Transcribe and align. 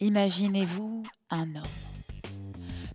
Imaginez-vous 0.00 1.02
un 1.30 1.56
homme. 1.56 1.62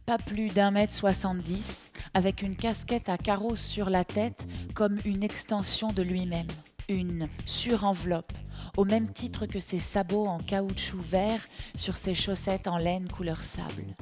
Pas 0.06 0.18
plus 0.18 0.48
d'un 0.48 0.72
mètre 0.72 0.94
soixante-dix, 0.94 1.92
avec 2.14 2.42
une 2.42 2.56
casquette 2.56 3.10
à 3.10 3.18
carreaux 3.18 3.56
sur 3.56 3.90
la 3.90 4.04
tête 4.04 4.48
comme 4.74 5.00
une 5.06 5.24
extension 5.24 5.92
de 5.92 6.02
lui-même, 6.02 6.48
une 6.90 7.28
surenveloppe, 7.46 8.34
au 8.78 8.86
même 8.86 9.12
titre 9.12 9.46
que 9.46 9.60
ses 9.60 9.80
sabots 9.80 10.28
en 10.28 10.40
caoutchouc 10.40 11.02
vert 11.02 11.42
sur 11.76 11.98
ses 11.98 12.14
chaussettes 12.14 12.68
en 12.68 12.78
laine 12.78 13.08
couleur 13.08 13.44
sable. 13.44 13.96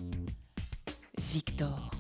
Victor. 1.20 1.92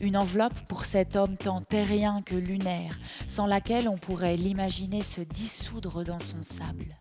Une 0.00 0.16
enveloppe 0.16 0.60
pour 0.68 0.84
cet 0.84 1.16
homme 1.16 1.36
tant 1.36 1.62
terrien 1.62 2.20
que 2.20 2.34
lunaire, 2.34 2.98
sans 3.28 3.46
laquelle 3.46 3.88
on 3.88 3.96
pourrait 3.96 4.36
l'imaginer 4.36 5.02
se 5.02 5.22
dissoudre 5.22 6.04
dans 6.04 6.20
son 6.20 6.42
sable. 6.42 6.96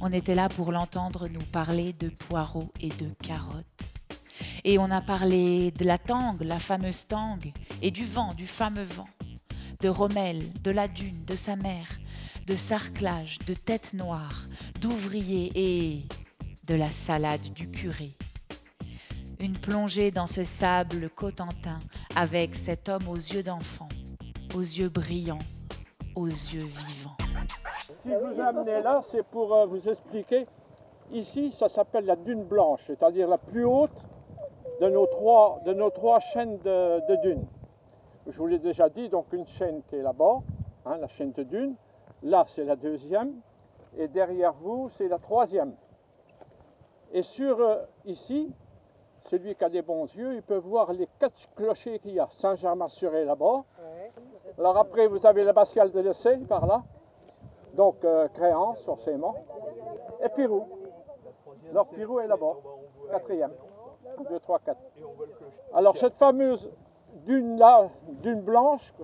On 0.00 0.12
était 0.12 0.34
là 0.34 0.50
pour 0.50 0.72
l'entendre 0.72 1.26
nous 1.28 1.42
parler 1.52 1.94
de 1.94 2.10
poireaux 2.10 2.70
et 2.80 2.90
de 2.90 3.08
carottes. 3.22 3.64
Et 4.64 4.78
on 4.78 4.90
a 4.90 5.00
parlé 5.00 5.70
de 5.70 5.84
la 5.84 5.96
tangue, 5.96 6.42
la 6.42 6.58
fameuse 6.58 7.06
tangue, 7.06 7.52
et 7.80 7.90
du 7.90 8.04
vent, 8.04 8.34
du 8.34 8.46
fameux 8.46 8.84
vent, 8.84 9.08
de 9.80 9.88
Rommel, 9.88 10.52
de 10.62 10.70
la 10.70 10.86
dune, 10.86 11.24
de 11.24 11.34
sa 11.34 11.56
mère, 11.56 11.88
de 12.46 12.54
sarclage, 12.54 13.38
de 13.46 13.54
tête 13.54 13.94
noire, 13.94 14.48
d'ouvrier 14.80 15.50
et 15.54 16.02
de 16.64 16.74
la 16.74 16.90
salade 16.90 17.52
du 17.54 17.70
curé. 17.70 18.12
Une 19.40 19.56
plongée 19.56 20.10
dans 20.10 20.26
ce 20.26 20.42
sable 20.42 21.08
cotentin 21.08 21.80
avec 22.14 22.54
cet 22.54 22.90
homme 22.90 23.08
aux 23.08 23.16
yeux 23.16 23.42
d'enfant, 23.42 23.88
aux 24.54 24.60
yeux 24.60 24.88
brillants, 24.90 25.38
aux 26.16 26.26
yeux 26.26 26.60
vivants. 26.60 27.16
Si 28.02 28.10
je 28.10 28.16
vous 28.16 28.40
amené 28.40 28.80
là, 28.82 29.02
c'est 29.10 29.22
pour 29.22 29.54
euh, 29.54 29.66
vous 29.66 29.88
expliquer. 29.88 30.46
Ici, 31.12 31.52
ça 31.52 31.68
s'appelle 31.68 32.06
la 32.06 32.16
dune 32.16 32.42
blanche, 32.42 32.80
c'est-à-dire 32.86 33.28
la 33.28 33.38
plus 33.38 33.64
haute 33.64 34.04
de 34.80 34.88
nos 34.88 35.06
trois, 35.06 35.60
de 35.64 35.72
nos 35.72 35.90
trois 35.90 36.18
chaînes 36.18 36.58
de, 36.58 37.06
de 37.08 37.16
dunes. 37.22 37.46
Je 38.26 38.36
vous 38.38 38.46
l'ai 38.46 38.58
déjà 38.58 38.88
dit, 38.88 39.08
donc 39.08 39.32
une 39.32 39.46
chaîne 39.46 39.82
qui 39.88 39.96
est 39.96 40.02
là-bas, 40.02 40.40
hein, 40.86 40.96
la 40.98 41.06
chaîne 41.06 41.32
de 41.32 41.42
dunes. 41.42 41.74
Là, 42.22 42.44
c'est 42.48 42.64
la 42.64 42.76
deuxième. 42.76 43.34
Et 43.98 44.08
derrière 44.08 44.52
vous, 44.54 44.88
c'est 44.96 45.08
la 45.08 45.18
troisième. 45.18 45.74
Et 47.12 47.22
sur 47.22 47.60
euh, 47.60 47.76
ici, 48.04 48.52
celui 49.30 49.54
qui 49.54 49.64
a 49.64 49.68
des 49.68 49.82
bons 49.82 50.06
yeux, 50.14 50.34
il 50.34 50.42
peut 50.42 50.56
voir 50.56 50.92
les 50.92 51.08
quatre 51.18 51.36
clochers 51.54 51.98
qu'il 51.98 52.14
y 52.14 52.20
a. 52.20 52.28
Saint-Germain-sur-Est 52.32 53.24
là-bas. 53.24 53.64
Alors 54.58 54.76
après, 54.78 55.06
vous 55.06 55.24
avez 55.26 55.44
l'abbatiale 55.44 55.90
de 55.90 56.00
l'Essai 56.00 56.36
par 56.38 56.66
là. 56.66 56.82
Donc 57.74 58.04
euh, 58.04 58.28
Créance, 58.28 58.82
forcément. 58.84 59.34
Et 60.24 60.28
Pirou. 60.30 60.66
Alors 61.70 61.88
Pirou 61.88 62.20
est 62.20 62.26
là-bas, 62.26 62.56
quatrième. 63.10 63.52
2, 64.30 64.40
3, 64.40 64.60
4. 64.60 64.78
Alors 65.74 65.96
cette 65.96 66.14
fameuse 66.14 66.70
dune 67.26 67.58
là, 67.58 67.88
dune 68.22 68.40
blanche, 68.40 68.94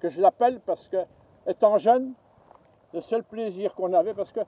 que 0.00 0.08
je 0.08 0.20
l'appelle 0.20 0.60
parce 0.60 0.88
que, 0.88 0.98
étant 1.46 1.78
jeune, 1.78 2.12
le 2.94 3.00
seul 3.00 3.22
plaisir 3.22 3.74
qu'on 3.74 3.92
avait, 3.92 4.14
parce 4.14 4.32
que 4.32 4.40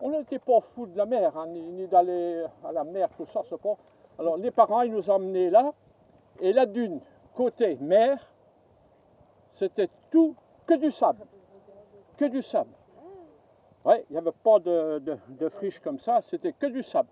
on 0.00 0.10
n'était 0.10 0.38
pas 0.38 0.60
fous 0.60 0.86
de 0.86 0.96
la 0.96 1.04
mer, 1.04 1.36
hein, 1.36 1.46
ni, 1.48 1.60
ni 1.72 1.86
d'aller 1.86 2.44
à 2.64 2.72
la 2.72 2.84
mer, 2.84 3.08
tout 3.16 3.26
ça, 3.26 3.42
c'est 3.48 3.60
pas. 3.60 3.76
Alors 4.20 4.36
les 4.36 4.50
parents, 4.50 4.82
ils 4.82 4.92
nous 4.92 5.08
emmenaient 5.08 5.48
là, 5.48 5.72
et 6.40 6.52
la 6.52 6.66
dune, 6.66 7.00
côté 7.34 7.78
mer, 7.80 8.18
c'était 9.54 9.88
tout 10.10 10.36
que 10.66 10.74
du 10.74 10.90
sable. 10.90 11.24
Que 12.18 12.26
du 12.26 12.42
sable. 12.42 12.70
Ouais, 13.82 14.04
il 14.10 14.12
n'y 14.12 14.18
avait 14.18 14.30
pas 14.44 14.58
de, 14.58 15.48
friche 15.48 15.80
comme 15.80 15.98
ça, 15.98 16.20
c'était 16.20 16.52
que 16.52 16.66
du 16.66 16.82
sable. 16.82 17.08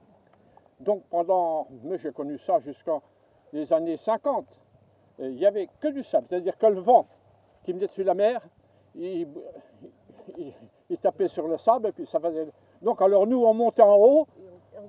Donc 0.80 1.02
pendant, 1.08 1.66
mais 1.82 1.96
j'ai 1.96 2.12
connu 2.12 2.36
ça 2.38 2.58
jusqu'en 2.60 3.02
les 3.54 3.72
années 3.72 3.96
50, 3.96 4.44
il 5.18 5.30
n'y 5.30 5.46
avait 5.46 5.70
que 5.80 5.88
du 5.88 6.02
sable. 6.02 6.26
C'est-à-dire 6.28 6.58
que 6.58 6.66
le 6.66 6.80
vent 6.80 7.06
qui 7.64 7.72
venait 7.72 7.86
dessus 7.86 8.04
la 8.04 8.12
mer, 8.12 8.42
il, 8.94 9.26
tapait 11.00 11.28
sur 11.28 11.48
le 11.48 11.56
sable 11.56 11.88
et 11.88 11.92
puis 11.92 12.04
ça 12.04 12.20
faisait. 12.20 12.48
Donc 12.82 13.00
alors 13.00 13.26
nous, 13.26 13.42
on 13.42 13.54
montait 13.54 13.80
en 13.80 13.96
haut, 13.96 14.26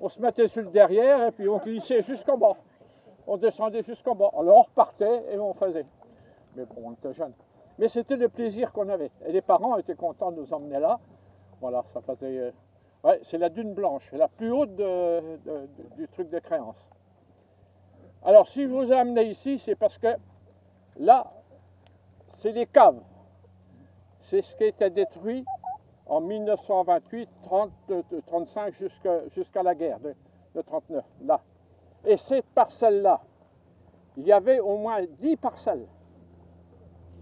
on 0.02 0.10
se 0.10 0.20
mettait 0.22 0.48
sur 0.48 0.64
le 0.64 0.70
derrière 0.70 1.28
et 1.28 1.32
puis 1.32 1.48
on 1.48 1.58
glissait 1.58 2.02
jusqu'en 2.02 2.38
bas. 2.38 2.56
On 3.28 3.38
descendait 3.38 3.84
jusqu'en 3.84 4.16
bas. 4.16 4.32
Alors 4.38 4.58
on 4.58 4.62
repartait 4.62 5.24
et 5.32 5.38
on 5.38 5.54
faisait. 5.54 5.86
Mais 6.56 6.66
bon, 6.66 6.76
on 6.86 6.92
était 6.94 7.14
jeunes. 7.14 7.34
Mais 7.78 7.88
c'était 7.88 8.18
le 8.18 8.30
plaisir 8.30 8.74
qu'on 8.74 8.90
avait. 8.90 9.12
Et 9.26 9.32
les 9.32 9.42
parents 9.42 9.78
étaient 9.78 9.96
contents 9.96 10.32
de 10.32 10.42
nous 10.42 10.54
emmener 10.54 10.80
là. 10.80 11.00
Voilà, 11.62 11.84
ça 11.94 12.02
faisait. 12.02 12.54
Ouais, 13.04 13.20
c'est 13.24 13.38
la 13.38 13.50
dune 13.50 13.74
blanche, 13.74 14.12
la 14.12 14.28
plus 14.28 14.52
haute 14.52 14.76
du 14.76 16.08
truc 16.10 16.30
de 16.30 16.40
créance. 16.40 16.76
Alors, 18.24 18.50
si 18.50 18.64
je 18.64 18.68
vous 18.68 18.92
ai 18.92 18.96
amené 18.98 19.24
ici, 19.24 19.60
c'est 19.60 19.76
parce 19.76 19.98
que 19.98 20.10
là, 20.98 21.32
c'est 22.28 22.52
les 22.52 22.66
caves. 22.66 23.02
C'est 24.20 24.42
ce 24.42 24.56
qui 24.58 24.66
été 24.66 24.90
détruit 24.90 25.46
en 26.10 26.22
1928, 26.22 27.30
30, 27.44 27.72
35 28.26 28.74
jusqu'à 28.74 29.28
jusqu 29.30 29.60
la 29.64 29.76
guerre 29.76 30.00
de, 30.00 30.14
de 30.56 30.62
39, 30.62 31.06
là. 31.22 31.40
Et 32.06 32.18
cette 32.18 32.46
parcelle-là, 32.48 33.22
il 34.18 34.26
y 34.26 34.32
avait 34.32 34.60
au 34.60 34.78
moins 34.78 35.02
10 35.20 35.38
parcelles. 35.38 35.86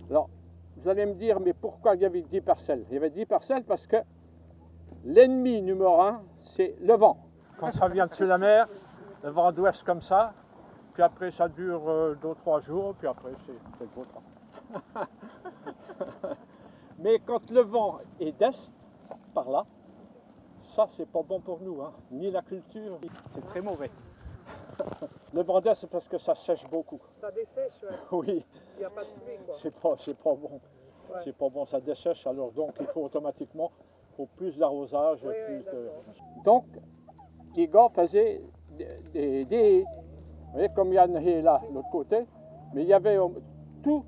Alors, 0.09 0.29
vous 0.77 0.89
allez 0.89 1.05
me 1.05 1.13
dire, 1.15 1.39
mais 1.39 1.53
pourquoi 1.53 1.95
il 1.95 2.01
y 2.01 2.05
avait 2.05 2.21
10 2.21 2.41
parcelles? 2.41 2.85
Il 2.89 2.93
y 2.93 2.97
avait 2.97 3.09
10 3.09 3.25
parcelles 3.25 3.63
parce 3.63 3.85
que 3.87 3.97
l'ennemi 5.03 5.61
numéro 5.61 6.01
un, 6.01 6.21
c'est 6.55 6.75
le 6.81 6.93
vent. 6.93 7.17
Quand 7.59 7.71
ça 7.73 7.87
vient 7.87 8.07
dessus 8.07 8.25
la 8.25 8.37
mer, 8.37 8.67
le 9.23 9.31
vent 9.31 9.51
d'ouest 9.51 9.83
comme 9.83 10.01
ça, 10.01 10.33
puis 10.93 11.03
après 11.03 11.31
ça 11.31 11.49
dure 11.49 11.81
2 12.21 12.27
euh, 12.47 12.61
jours, 12.61 12.95
puis 12.97 13.07
après 13.07 13.31
c'est 13.45 13.83
le 13.83 13.89
beau 13.95 14.05
temps. 14.05 14.23
Mais 16.99 17.19
quand 17.19 17.49
le 17.51 17.61
vent 17.61 17.99
est 18.19 18.31
d'est, 18.31 18.73
par 19.37 19.51
là, 19.51 19.65
ça 20.63 20.87
c'est 20.89 21.05
pas 21.05 21.21
bon 21.21 21.39
pour 21.39 21.59
nous, 21.61 21.79
hein. 21.83 21.93
ni 22.09 22.31
la 22.31 22.41
culture, 22.41 22.99
c'est 23.35 23.45
très 23.45 23.61
mauvais. 23.61 23.91
le 25.33 25.61
d'est 25.61 25.75
c'est 25.75 25.89
parce 25.89 26.07
que 26.07 26.17
ça 26.17 26.33
sèche 26.33 26.67
beaucoup. 26.67 26.99
Ça 27.21 27.29
dessèche, 27.29 27.83
ouais. 27.83 27.97
Oui. 28.11 28.45
Il 28.75 28.79
n'y 28.79 28.85
a 28.85 28.89
pas 28.89 29.03
de 29.03 29.09
pluie, 29.09 29.37
quoi. 29.45 29.53
C'est 29.55 29.75
pas, 29.75 29.95
c'est 29.99 30.17
pas 30.17 30.33
bon. 30.33 30.59
Ouais. 31.09 31.19
C'est 31.23 31.35
pas 31.35 31.49
bon, 31.49 31.67
ça 31.67 31.79
dessèche, 31.79 32.25
alors 32.25 32.51
donc 32.51 32.71
il 32.79 32.87
faut 32.87 33.03
automatiquement 33.03 33.71
faut 34.15 34.25
plus 34.35 34.57
d'arrosage. 34.57 35.19
Oui, 35.23 35.33
plus 35.45 35.57
oui, 35.57 35.65
de... 35.71 36.43
Donc, 36.43 36.65
les 37.55 37.67
gars 37.67 37.89
faisaient 37.93 38.41
des, 39.13 39.45
des, 39.45 39.83
vous 39.83 40.53
voyez, 40.53 40.69
comme 40.69 40.87
il 40.87 40.95
y 40.95 40.97
a 40.97 41.05
une 41.05 41.17
haie 41.17 41.43
là, 41.43 41.61
de 41.69 41.75
l'autre 41.75 41.91
côté, 41.91 42.25
mais 42.73 42.81
il 42.81 42.87
y 42.87 42.93
avait 42.93 43.19
tout, 43.83 44.03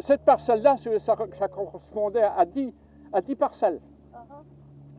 cette 0.00 0.20
parcelle-là, 0.20 0.76
ça, 0.76 0.98
ça, 0.98 1.48
correspondait 1.48 2.22
à 2.22 2.44
10, 2.44 2.74
à 3.10 3.22
10 3.22 3.36
parcelles. 3.36 3.80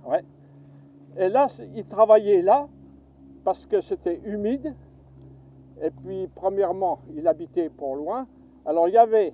Ouais. 0.07 0.23
Et 1.17 1.29
là, 1.29 1.47
ils 1.75 1.85
travaillaient 1.85 2.41
là 2.41 2.67
parce 3.43 3.65
que 3.65 3.81
c'était 3.81 4.21
humide. 4.25 4.73
Et 5.81 5.91
puis, 5.91 6.27
premièrement, 6.33 6.99
il 7.15 7.27
habitait 7.27 7.69
pas 7.69 7.93
loin. 7.95 8.27
Alors, 8.65 8.87
il 8.87 8.93
y 8.93 8.97
avait 8.97 9.33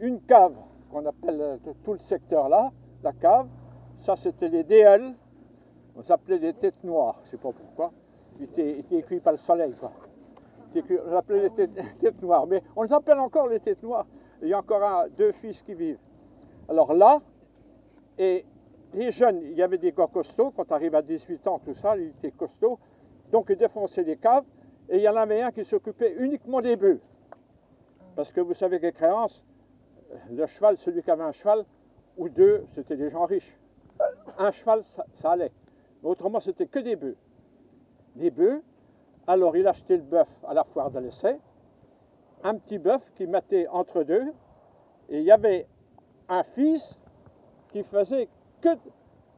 une 0.00 0.20
cave 0.20 0.54
qu'on 0.90 1.06
appelle 1.06 1.58
tout 1.84 1.92
le 1.92 1.98
secteur 1.98 2.48
là, 2.48 2.70
la 3.02 3.12
cave. 3.12 3.46
Ça, 3.98 4.16
c'était 4.16 4.48
les 4.48 4.64
DL. 4.64 5.14
On 5.96 6.02
s'appelait 6.02 6.38
les 6.38 6.54
têtes 6.54 6.82
noires. 6.82 7.16
Je 7.22 7.28
ne 7.28 7.30
sais 7.30 7.36
pas 7.36 7.52
pourquoi. 7.52 7.92
Ils 8.40 8.44
étaient, 8.44 9.02
cuits 9.02 9.20
par 9.20 9.32
le 9.32 9.38
soleil. 9.38 9.74
Quoi. 9.78 9.92
On 10.74 11.10
l'appelait 11.10 11.50
les 11.56 11.68
têtes, 11.98 12.20
noires. 12.20 12.46
Mais 12.46 12.62
on 12.74 12.82
les 12.82 12.92
appelle 12.92 13.20
encore 13.20 13.48
les 13.48 13.60
têtes 13.60 13.82
noires. 13.82 14.06
Il 14.42 14.48
y 14.48 14.52
a 14.52 14.58
encore 14.58 15.06
deux 15.16 15.32
fils 15.32 15.62
qui 15.62 15.74
vivent. 15.74 16.00
Alors 16.68 16.92
là, 16.92 17.20
et 18.18 18.44
les 18.94 19.10
jeunes, 19.10 19.40
il 19.42 19.54
y 19.54 19.62
avait 19.62 19.78
des 19.78 19.92
gars 19.92 20.08
costauds. 20.12 20.52
Quand 20.52 20.64
tu 20.64 20.72
arrives 20.72 20.94
à 20.94 21.02
18 21.02 21.46
ans, 21.48 21.60
tout 21.64 21.74
ça, 21.74 21.96
ils 21.96 22.08
étaient 22.08 22.30
costauds. 22.30 22.78
Donc 23.32 23.46
ils 23.50 23.56
défonçaient 23.56 24.04
les 24.04 24.16
caves. 24.16 24.44
Et 24.88 24.98
il 24.98 25.02
y 25.02 25.08
en 25.08 25.16
avait 25.16 25.42
un 25.42 25.50
qui 25.50 25.64
s'occupait 25.64 26.14
uniquement 26.18 26.60
des 26.60 26.76
bœufs. 26.76 27.00
Parce 28.16 28.30
que 28.30 28.40
vous 28.40 28.54
savez 28.54 28.78
que 28.78 28.90
créances, 28.90 29.42
le 30.30 30.46
cheval, 30.46 30.76
celui 30.78 31.02
qui 31.02 31.10
avait 31.10 31.24
un 31.24 31.32
cheval, 31.32 31.64
ou 32.16 32.28
deux, 32.28 32.66
c'était 32.74 32.96
des 32.96 33.10
gens 33.10 33.24
riches. 33.24 33.58
Un 34.38 34.50
cheval, 34.50 34.82
ça, 35.14 35.30
allait. 35.30 35.50
Autrement, 36.02 36.40
c'était 36.40 36.66
que 36.66 36.78
des 36.78 36.96
bœufs. 36.96 37.16
Des 38.14 38.30
bœufs. 38.30 38.62
Alors, 39.26 39.56
il 39.56 39.66
achetait 39.66 39.96
le 39.96 40.02
bœuf 40.02 40.28
à 40.46 40.54
la 40.54 40.64
foire 40.64 40.90
de 40.90 41.00
l'essai. 41.00 41.38
Un 42.42 42.56
petit 42.56 42.78
bœuf 42.78 43.02
qu'il 43.16 43.30
mettait 43.30 43.66
entre 43.68 44.04
deux. 44.04 44.32
Et 45.08 45.18
il 45.18 45.24
y 45.24 45.32
avait 45.32 45.66
un 46.28 46.42
fils 46.42 46.98
qui 47.70 47.82
faisait 47.82 48.28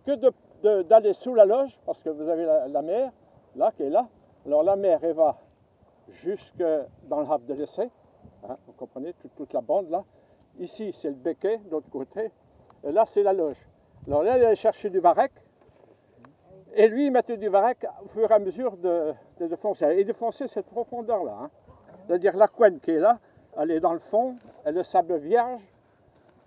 que, 0.04 0.82
d'aller 0.82 1.12
sous 1.12 1.34
la 1.34 1.44
loge, 1.44 1.78
parce 1.84 2.00
que 2.00 2.10
vous 2.10 2.28
avez 2.28 2.44
la, 2.44 2.82
mer, 2.82 3.12
là, 3.54 3.72
qui 3.76 3.82
est 3.82 3.90
là. 3.90 4.08
Alors, 4.46 4.62
la 4.62 4.76
mer, 4.76 5.00
elle 5.02 5.14
va 5.14 5.36
jusque 6.08 6.64
dans 7.04 7.20
le 7.20 7.26
havre 7.26 7.44
de 7.46 7.54
l'essai. 7.54 7.90
Hein, 8.48 8.56
vous 8.66 8.72
comprenez, 8.72 9.12
toute, 9.14 9.34
toute 9.34 9.52
la 9.52 9.60
bande 9.60 9.90
là. 9.90 10.04
Ici, 10.58 10.92
c'est 10.92 11.08
le 11.08 11.14
béquet, 11.14 11.58
de 11.58 11.70
l'autre 11.70 11.90
côté. 11.90 12.30
Et 12.84 12.92
là, 12.92 13.04
c'est 13.06 13.22
la 13.22 13.32
loge. 13.32 13.58
Alors 14.06 14.22
là, 14.22 14.38
il 14.38 14.44
allait 14.44 14.54
chercher 14.54 14.88
du 14.88 15.00
varech. 15.00 15.32
Et 16.74 16.88
lui, 16.88 17.06
il 17.06 17.10
mettait 17.10 17.36
du 17.36 17.48
varech 17.48 17.78
au 18.04 18.08
fur 18.08 18.30
et 18.30 18.34
à 18.34 18.38
mesure 18.38 18.76
de, 18.76 19.12
de, 19.40 19.46
de 19.48 19.56
foncer. 19.56 19.86
Et 19.98 20.04
de 20.04 20.12
foncer 20.12 20.46
cette 20.48 20.66
profondeur-là. 20.66 21.36
hein. 21.42 21.50
C'est-à-dire 22.06 22.36
la 22.36 22.46
couenne 22.46 22.78
qui 22.78 22.92
est 22.92 23.00
là, 23.00 23.18
elle 23.58 23.70
est 23.70 23.80
dans 23.80 23.92
le 23.92 23.98
fond, 23.98 24.36
et 24.64 24.70
le 24.70 24.82
sable 24.82 25.16
vierge, 25.16 25.62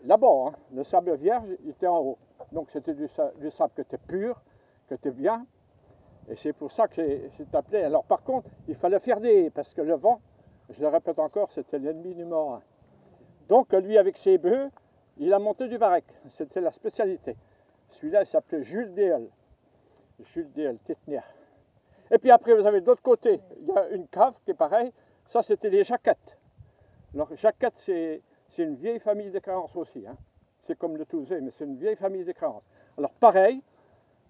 là-bas, 0.06 0.28
hein, 0.48 0.52
le 0.74 0.84
sable 0.84 1.16
vierge, 1.16 1.48
il 1.64 1.72
était 1.72 1.88
en 1.88 2.00
haut. 2.00 2.18
Donc 2.52 2.70
c'était 2.72 2.94
du, 2.94 3.08
du 3.38 3.52
sable 3.52 3.74
qui 3.76 3.82
était 3.82 3.98
pur, 3.98 4.42
qui 4.88 4.94
était 4.94 5.12
bien. 5.12 5.46
Et 6.28 6.36
c'est 6.36 6.54
pour 6.54 6.72
ça 6.72 6.88
que 6.88 7.30
c'est- 7.32 7.56
appelé. 7.56 7.84
Alors 7.84 8.04
par 8.04 8.24
contre, 8.24 8.50
il 8.68 8.76
fallait 8.76 9.00
faire 9.00 9.20
des 9.20 9.50
parce 9.50 9.74
que 9.74 9.82
le 9.82 9.96
vent, 9.96 10.22
je 10.70 10.82
le 10.82 10.88
répète 10.88 11.20
encore, 11.20 11.52
c'était 11.52 11.80
l'ennemi 11.80 12.16
numéro 12.16 12.52
un. 12.52 12.62
Donc 13.48 13.74
lui, 13.74 13.98
avec 13.98 14.18
ses 14.18 14.38
bœufs, 14.38 14.70
il 15.18 15.34
a 15.34 15.40
monté 15.40 15.68
du 15.68 15.78
varech. 15.78 16.04
C'était 16.30 16.62
la 16.62 16.72
spécialité. 16.72 17.36
Celui-là, 17.90 18.22
il 18.22 18.26
s'appelait 18.28 18.62
Jules 18.62 18.94
Déel. 18.94 19.28
Jules 20.20 20.52
Déel, 20.52 20.78
Tétner. 20.80 21.22
Et 22.12 22.18
puis 22.20 22.30
après, 22.32 22.54
vous 22.54 22.66
avez 22.66 22.82
de 22.82 22.86
l'autre 22.86 23.02
côté, 23.02 23.42
il 23.62 23.68
y 23.68 23.72
a 23.72 23.90
une 23.90 24.08
cave 24.08 24.36
qui 24.46 24.52
est 24.52 24.56
pareille. 24.56 24.92
Ça, 25.26 25.42
c'était 25.42 25.70
les 25.70 25.84
jaquettes. 25.84 26.38
Alors, 27.14 27.30
jaquettes, 27.36 27.78
c'est 27.78 28.22
une 28.58 28.76
vieille 28.76 29.00
famille 29.00 29.32
de 29.32 29.40
créances 29.40 29.76
aussi. 29.76 30.06
hein. 30.08 30.18
C'est 30.62 30.78
comme 30.78 30.98
le 30.98 31.06
Touvet, 31.06 31.42
mais 31.42 31.52
c'est 31.52 31.66
une 31.66 31.78
vieille 31.78 31.96
famille 31.96 32.26
de 32.26 32.32
créances. 32.32 32.64
Alors, 32.98 33.12
pareil, 33.12 33.62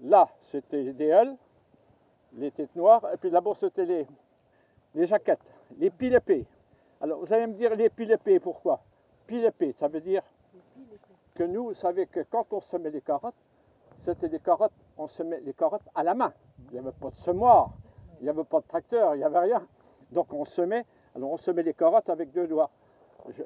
là, 0.02 0.30
c'était 0.44 0.94
des 0.94 1.08
L, 1.08 1.36
les 2.34 2.52
têtes 2.52 2.76
noires, 2.76 3.08
et 3.14 3.18
puis 3.18 3.30
là-bas, 3.30 3.54
c'était 3.56 3.86
les, 3.86 5.06
jaquettes, 5.06 5.40
les 5.78 5.90
piles 5.90 6.16
épées. 6.16 6.46
Alors, 7.02 7.20
vous 7.20 7.34
allez 7.34 7.48
me 7.48 7.54
dire 7.54 7.76
les 7.76 7.90
piles 7.90 8.12
épées, 8.12 8.40
pourquoi? 8.40 8.82
Piles 9.26 9.46
épées, 9.46 9.74
ça 9.74 9.88
veut 9.88 10.02
dire 10.02 10.24
que 11.36 11.44
nous, 11.44 11.66
vous 11.66 11.74
savez 11.74 12.06
que 12.08 12.22
quand 12.30 12.46
on 12.52 12.62
semait 12.62 12.90
les 12.90 13.02
carottes, 13.02 13.36
c'était 13.98 14.30
des 14.30 14.40
carottes, 14.40 14.74
on 14.98 15.08
semait 15.08 15.40
les 15.42 15.54
carottes 15.54 15.88
à 15.96 16.04
la 16.04 16.14
main. 16.14 16.34
Il 16.68 16.74
n'y 16.74 16.80
avait 16.80 16.92
pas 16.98 17.10
de 17.10 17.16
semoir, 17.16 17.72
il 18.20 18.24
n'y 18.24 18.30
avait 18.30 18.44
pas 18.44 18.60
de 18.60 18.68
tracteur, 18.68 19.16
il 19.16 19.20
n'y 19.20 19.24
avait 19.24 19.40
rien. 19.40 19.66
Donc 20.12 20.34
on 20.34 20.46
semait, 20.46 20.86
alors 21.16 21.32
on 21.32 21.38
semait 21.38 21.64
les 21.64 21.74
carottes 21.74 22.10
avec 22.10 22.32
deux 22.32 22.48
doigts. 22.48 22.70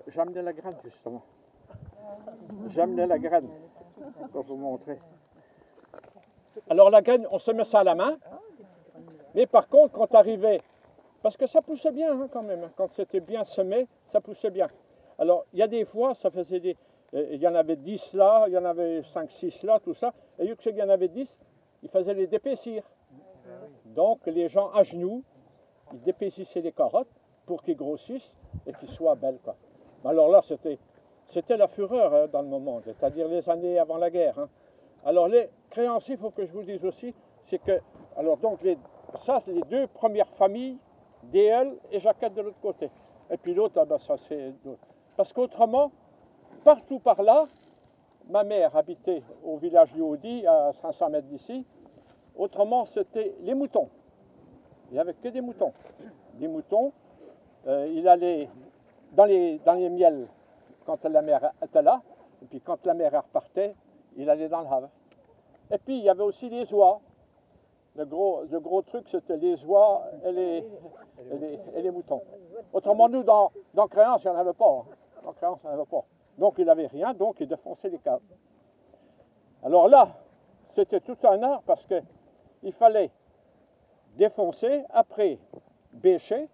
J'amenais 0.07 0.41
la 0.41 0.53
graine 0.53 0.75
justement. 0.83 1.23
J'amenais 2.69 3.07
la 3.07 3.19
graine 3.19 3.49
pour 4.31 4.43
vous 4.43 4.55
montrer. 4.55 4.99
Alors 6.69 6.89
la 6.89 7.01
graine, 7.01 7.27
on 7.31 7.39
semait 7.39 7.63
ça 7.63 7.79
à 7.79 7.83
la 7.83 7.95
main. 7.95 8.17
Mais 9.35 9.45
par 9.45 9.67
contre, 9.67 9.93
quand 9.93 10.13
arrivait, 10.15 10.61
parce 11.21 11.37
que 11.37 11.47
ça 11.47 11.61
poussait 11.61 11.91
bien 11.91 12.11
hein, 12.13 12.27
quand 12.31 12.43
même, 12.43 12.69
quand 12.75 12.91
c'était 12.93 13.19
bien 13.19 13.43
semé, 13.45 13.87
ça 14.11 14.21
poussait 14.21 14.51
bien. 14.51 14.67
Alors 15.17 15.45
il 15.53 15.59
y 15.59 15.63
a 15.63 15.67
des 15.67 15.85
fois, 15.85 16.13
ça 16.15 16.29
faisait 16.29 16.59
des, 16.59 16.77
euh, 17.13 17.27
il 17.31 17.41
y 17.41 17.47
en 17.47 17.55
avait 17.55 17.75
10 17.75 18.13
là, 18.13 18.45
il 18.47 18.53
y 18.53 18.57
en 18.57 18.65
avait 18.65 19.03
5, 19.03 19.31
6 19.31 19.63
là, 19.63 19.79
tout 19.79 19.93
ça. 19.93 20.13
Et 20.39 20.45
vu 20.45 20.55
qu'il 20.55 20.75
y 20.75 20.83
en 20.83 20.89
avait 20.89 21.07
10, 21.07 21.37
il 21.83 21.89
fallait 21.89 22.13
les 22.13 22.27
d'épaissir. 22.27 22.83
Donc 23.85 24.25
les 24.25 24.49
gens 24.49 24.71
à 24.71 24.83
genoux, 24.83 25.23
ils 25.93 26.01
d'épaississaient 26.01 26.61
les 26.61 26.71
carottes 26.71 27.11
pour 27.45 27.61
qu'ils 27.61 27.75
grossissent 27.75 28.31
et 28.65 28.73
qu'ils 28.73 28.89
soient 28.89 29.15
belles. 29.15 29.39
Quoi. 29.43 29.55
Alors 30.05 30.29
là, 30.29 30.41
c'était, 30.41 30.79
c'était 31.33 31.57
la 31.57 31.67
fureur 31.67 32.13
hein, 32.13 32.27
dans 32.31 32.41
le 32.41 32.47
moment, 32.47 32.79
c'est-à-dire 32.83 33.27
les 33.27 33.49
années 33.49 33.79
avant 33.79 33.97
la 33.97 34.09
guerre. 34.09 34.37
hein. 34.39 34.49
Alors 35.05 35.27
les 35.27 35.49
créanciers, 35.69 36.15
il 36.15 36.19
faut 36.19 36.29
que 36.29 36.45
je 36.45 36.51
vous 36.53 36.63
dise 36.63 36.85
aussi, 36.85 37.13
c'est 37.43 37.57
que, 37.57 37.79
alors 38.15 38.37
donc 38.37 38.61
les, 38.61 38.77
ça, 39.15 39.39
c'est 39.39 39.51
les 39.51 39.63
deux 39.63 39.87
premières 39.87 40.29
familles, 40.29 40.77
DL 41.23 41.73
et 41.91 41.99
Jaquette 41.99 42.33
de 42.33 42.41
l'autre 42.41 42.59
côté. 42.61 42.89
Et 43.29 43.37
puis 43.37 43.53
l'autre, 43.53 43.75
ah 43.77 43.85
ben, 43.85 43.97
ça 43.97 44.15
c'est. 44.17 44.53
Parce 45.15 45.33
qu'autrement, 45.33 45.91
partout 46.63 46.99
par 46.99 47.21
là, 47.21 47.45
ma 48.29 48.43
mère 48.43 48.75
habitait 48.75 49.23
au 49.43 49.57
village 49.57 49.91
du 49.93 50.01
Haudi, 50.01 50.45
à 50.45 50.71
500 50.73 51.09
mètres 51.09 51.27
d'ici. 51.27 51.65
Autrement, 52.35 52.85
c'était 52.85 53.35
les 53.41 53.53
moutons. 53.53 53.89
Il 54.89 54.95
n'y 54.95 54.99
avait 54.99 55.13
que 55.13 55.27
des 55.27 55.41
moutons. 55.41 55.73
Des 56.35 56.47
moutons. 56.47 56.91
Euh, 57.67 57.87
il 57.93 58.07
allait 58.07 58.49
dans 59.13 59.25
les, 59.25 59.59
dans 59.59 59.75
les 59.75 59.89
miels 59.89 60.27
quand 60.85 61.03
la 61.05 61.21
mère 61.21 61.51
était 61.63 61.81
là. 61.81 62.01
Et 62.41 62.45
puis 62.45 62.61
quand 62.61 62.85
la 62.85 62.93
mère 62.93 63.11
repartait, 63.23 63.75
il 64.17 64.29
allait 64.29 64.49
dans 64.49 64.61
le 64.61 64.67
Havre. 64.67 64.89
Et 65.71 65.77
puis 65.77 65.97
il 65.97 66.03
y 66.03 66.09
avait 66.09 66.23
aussi 66.23 66.49
les 66.49 66.71
oies. 66.73 66.99
Le 67.95 68.05
gros, 68.05 68.81
truc, 68.81 69.07
c'était 69.09 69.37
les 69.37 69.63
oies 69.65 70.03
et 70.25 70.31
les, 70.31 71.91
moutons. 71.91 72.23
Autrement, 72.73 73.07
nous, 73.07 73.21
dans, 73.21 73.51
dans 73.75 73.87
Créance, 73.87 74.23
il 74.23 74.31
n'y 74.31 74.35
en 74.35 74.39
avait 74.39 74.53
pas. 74.53 74.65
hein. 74.67 74.85
En 75.25 75.69
avait 75.69 75.85
pas. 75.85 76.03
Donc 76.37 76.55
il 76.57 76.65
n'avait 76.65 76.87
rien, 76.87 77.13
donc 77.13 77.39
il 77.39 77.47
défonçait 77.47 77.89
les 77.89 77.99
caves. 77.99 78.21
Alors 79.63 79.87
là, 79.87 80.09
c'était 80.75 80.99
tout 80.99 81.17
un 81.23 81.41
art 81.43 81.61
parce 81.63 81.85
qu'il 81.85 82.73
fallait 82.73 83.11
défoncer, 84.17 84.83
après 84.89 85.39
bêcher, 85.93 86.49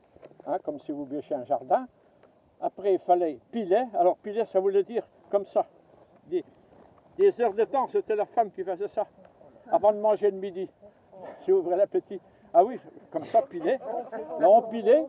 hein, 0.45 0.57
comme 0.63 0.79
si 0.79 0.91
vous 0.91 1.05
bêchez 1.05 1.33
un 1.33 1.45
jardin. 1.45 1.87
Après, 2.61 2.93
il 2.93 2.99
fallait 2.99 3.39
piler. 3.51 3.85
Alors, 3.93 4.17
piler, 4.17 4.45
ça 4.45 4.59
voulait 4.59 4.83
dire 4.83 5.03
comme 5.29 5.45
ça. 5.45 5.65
Des, 6.27 6.43
des 7.17 7.41
heures 7.41 7.53
de 7.53 7.63
temps, 7.65 7.87
c'était 7.87 8.15
la 8.15 8.25
femme 8.25 8.51
qui 8.51 8.63
faisait 8.63 8.87
ça. 8.87 9.07
Avant 9.71 9.91
de 9.93 9.99
manger 9.99 10.31
le 10.31 10.37
midi. 10.37 10.69
J'ai 11.45 11.53
ouvert 11.53 11.77
l'appétit. 11.77 12.19
Ah 12.53 12.63
oui, 12.63 12.79
comme 13.11 13.23
ça, 13.25 13.41
piler. 13.43 13.77
Là, 14.39 14.49
on 14.49 14.61
pilait. 14.63 15.05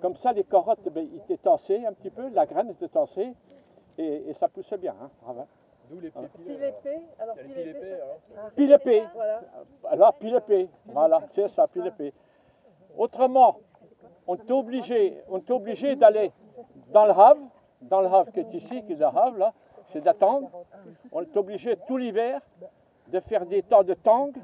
Comme 0.00 0.14
ça, 0.16 0.32
les 0.32 0.44
carottes, 0.44 0.88
ben, 0.90 1.08
ils 1.12 1.16
étaient 1.18 1.36
tassées 1.38 1.84
un 1.84 1.92
petit 1.92 2.10
peu. 2.10 2.28
La 2.28 2.46
graine 2.46 2.70
était 2.70 2.88
tassée. 2.88 3.32
Et, 3.98 4.30
et 4.30 4.34
ça 4.34 4.46
poussait 4.48 4.78
bien. 4.78 4.94
Hein, 5.02 5.10
bravo. 5.22 5.46
D'où 5.90 6.00
les 6.00 6.10
pieds 6.10 6.28
Pile 6.44 6.62
épée. 6.62 6.98
Alors, 7.18 7.34
alors. 7.34 8.18
ça- 8.34 8.50
Pile 8.54 8.70
épée. 8.72 9.04
Voilà. 9.14 9.40
Alors, 9.90 10.14
pile 10.14 10.34
épée. 10.36 10.68
Voilà, 10.86 11.20
c'est 11.34 11.48
ça, 11.48 11.66
pile 11.66 11.86
épée. 11.86 12.12
Autrement, 12.96 13.58
on 14.26 14.36
est 14.36 14.50
obligé, 14.50 15.22
on 15.28 15.38
est 15.38 15.50
obligé 15.50 15.96
d'aller 15.96 16.30
dans 16.92 17.04
le 17.04 17.12
Havre, 17.12 17.40
dans 17.82 18.00
le 18.00 18.06
Havre 18.08 18.32
qui 18.32 18.40
est 18.40 18.54
ici, 18.54 18.82
qui 18.84 18.92
est 18.92 18.96
le 18.96 19.06
Havre, 19.06 19.38
là, 19.38 19.52
c'est 19.92 20.00
d'attendre. 20.00 20.50
On 21.12 21.22
est 21.22 21.36
obligé 21.36 21.76
tout 21.86 21.96
l'hiver 21.96 22.40
de 23.08 23.20
faire 23.20 23.46
des 23.46 23.62
tas 23.62 23.82
de 23.82 23.94
tangues, 23.94 24.36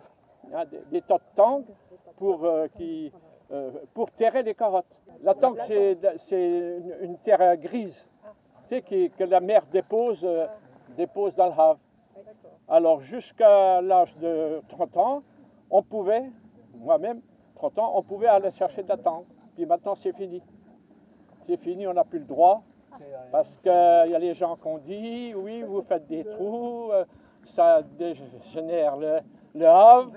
hein, 0.52 0.64
des, 0.90 1.02
euh, 2.44 2.68
euh, 3.52 3.70
pour 3.92 4.10
terrer 4.12 4.42
les 4.42 4.54
carottes. 4.54 4.86
La 5.22 5.34
tangue, 5.34 5.58
c'est 5.66 6.80
une, 7.02 7.18
terre 7.18 7.56
grise, 7.58 8.06
qui- 8.86 9.10
que 9.10 9.24
la 9.24 9.40
mer 9.40 9.64
dépose, 9.70 10.20
euh, 10.24 10.46
dépose 10.96 11.34
dans 11.34 11.46
le 11.46 11.52
Havre. 11.52 11.78
Alors, 12.68 13.00
jusqu'à 13.00 13.80
l'âge 13.82 14.16
de 14.16 14.62
30 14.68 14.96
ans, 14.96 15.22
on 15.70 15.82
pouvait, 15.82 16.30
moi-même, 16.78 17.20
30 17.56 17.78
ans, 17.78 17.92
on 17.94 18.02
pouvait 18.02 18.28
aller 18.28 18.50
chercher 18.50 18.82
de 18.82 18.88
la 18.88 18.96
tangue. 18.96 19.24
Puis 19.54 19.66
maintenant, 19.66 19.94
c'est 19.94 20.12
fini. 20.14 20.42
C'est 21.46 21.56
fini, 21.56 21.86
on 21.86 21.94
n'a 21.94 22.04
plus 22.04 22.20
le 22.20 22.24
droit. 22.24 22.62
Parce 23.32 23.50
qu'il 23.62 23.70
y 23.72 24.14
a 24.14 24.18
les 24.18 24.34
gens 24.34 24.56
qui 24.56 24.66
ont 24.66 24.78
dit, 24.78 25.34
oui, 25.34 25.62
vous 25.62 25.82
faites 25.82 26.06
des 26.06 26.24
trous, 26.24 26.92
euh, 26.92 27.04
ça 27.44 27.82
dégénère 27.82 28.96
le, 28.96 29.18
le 29.54 29.66
havre. 29.66 30.12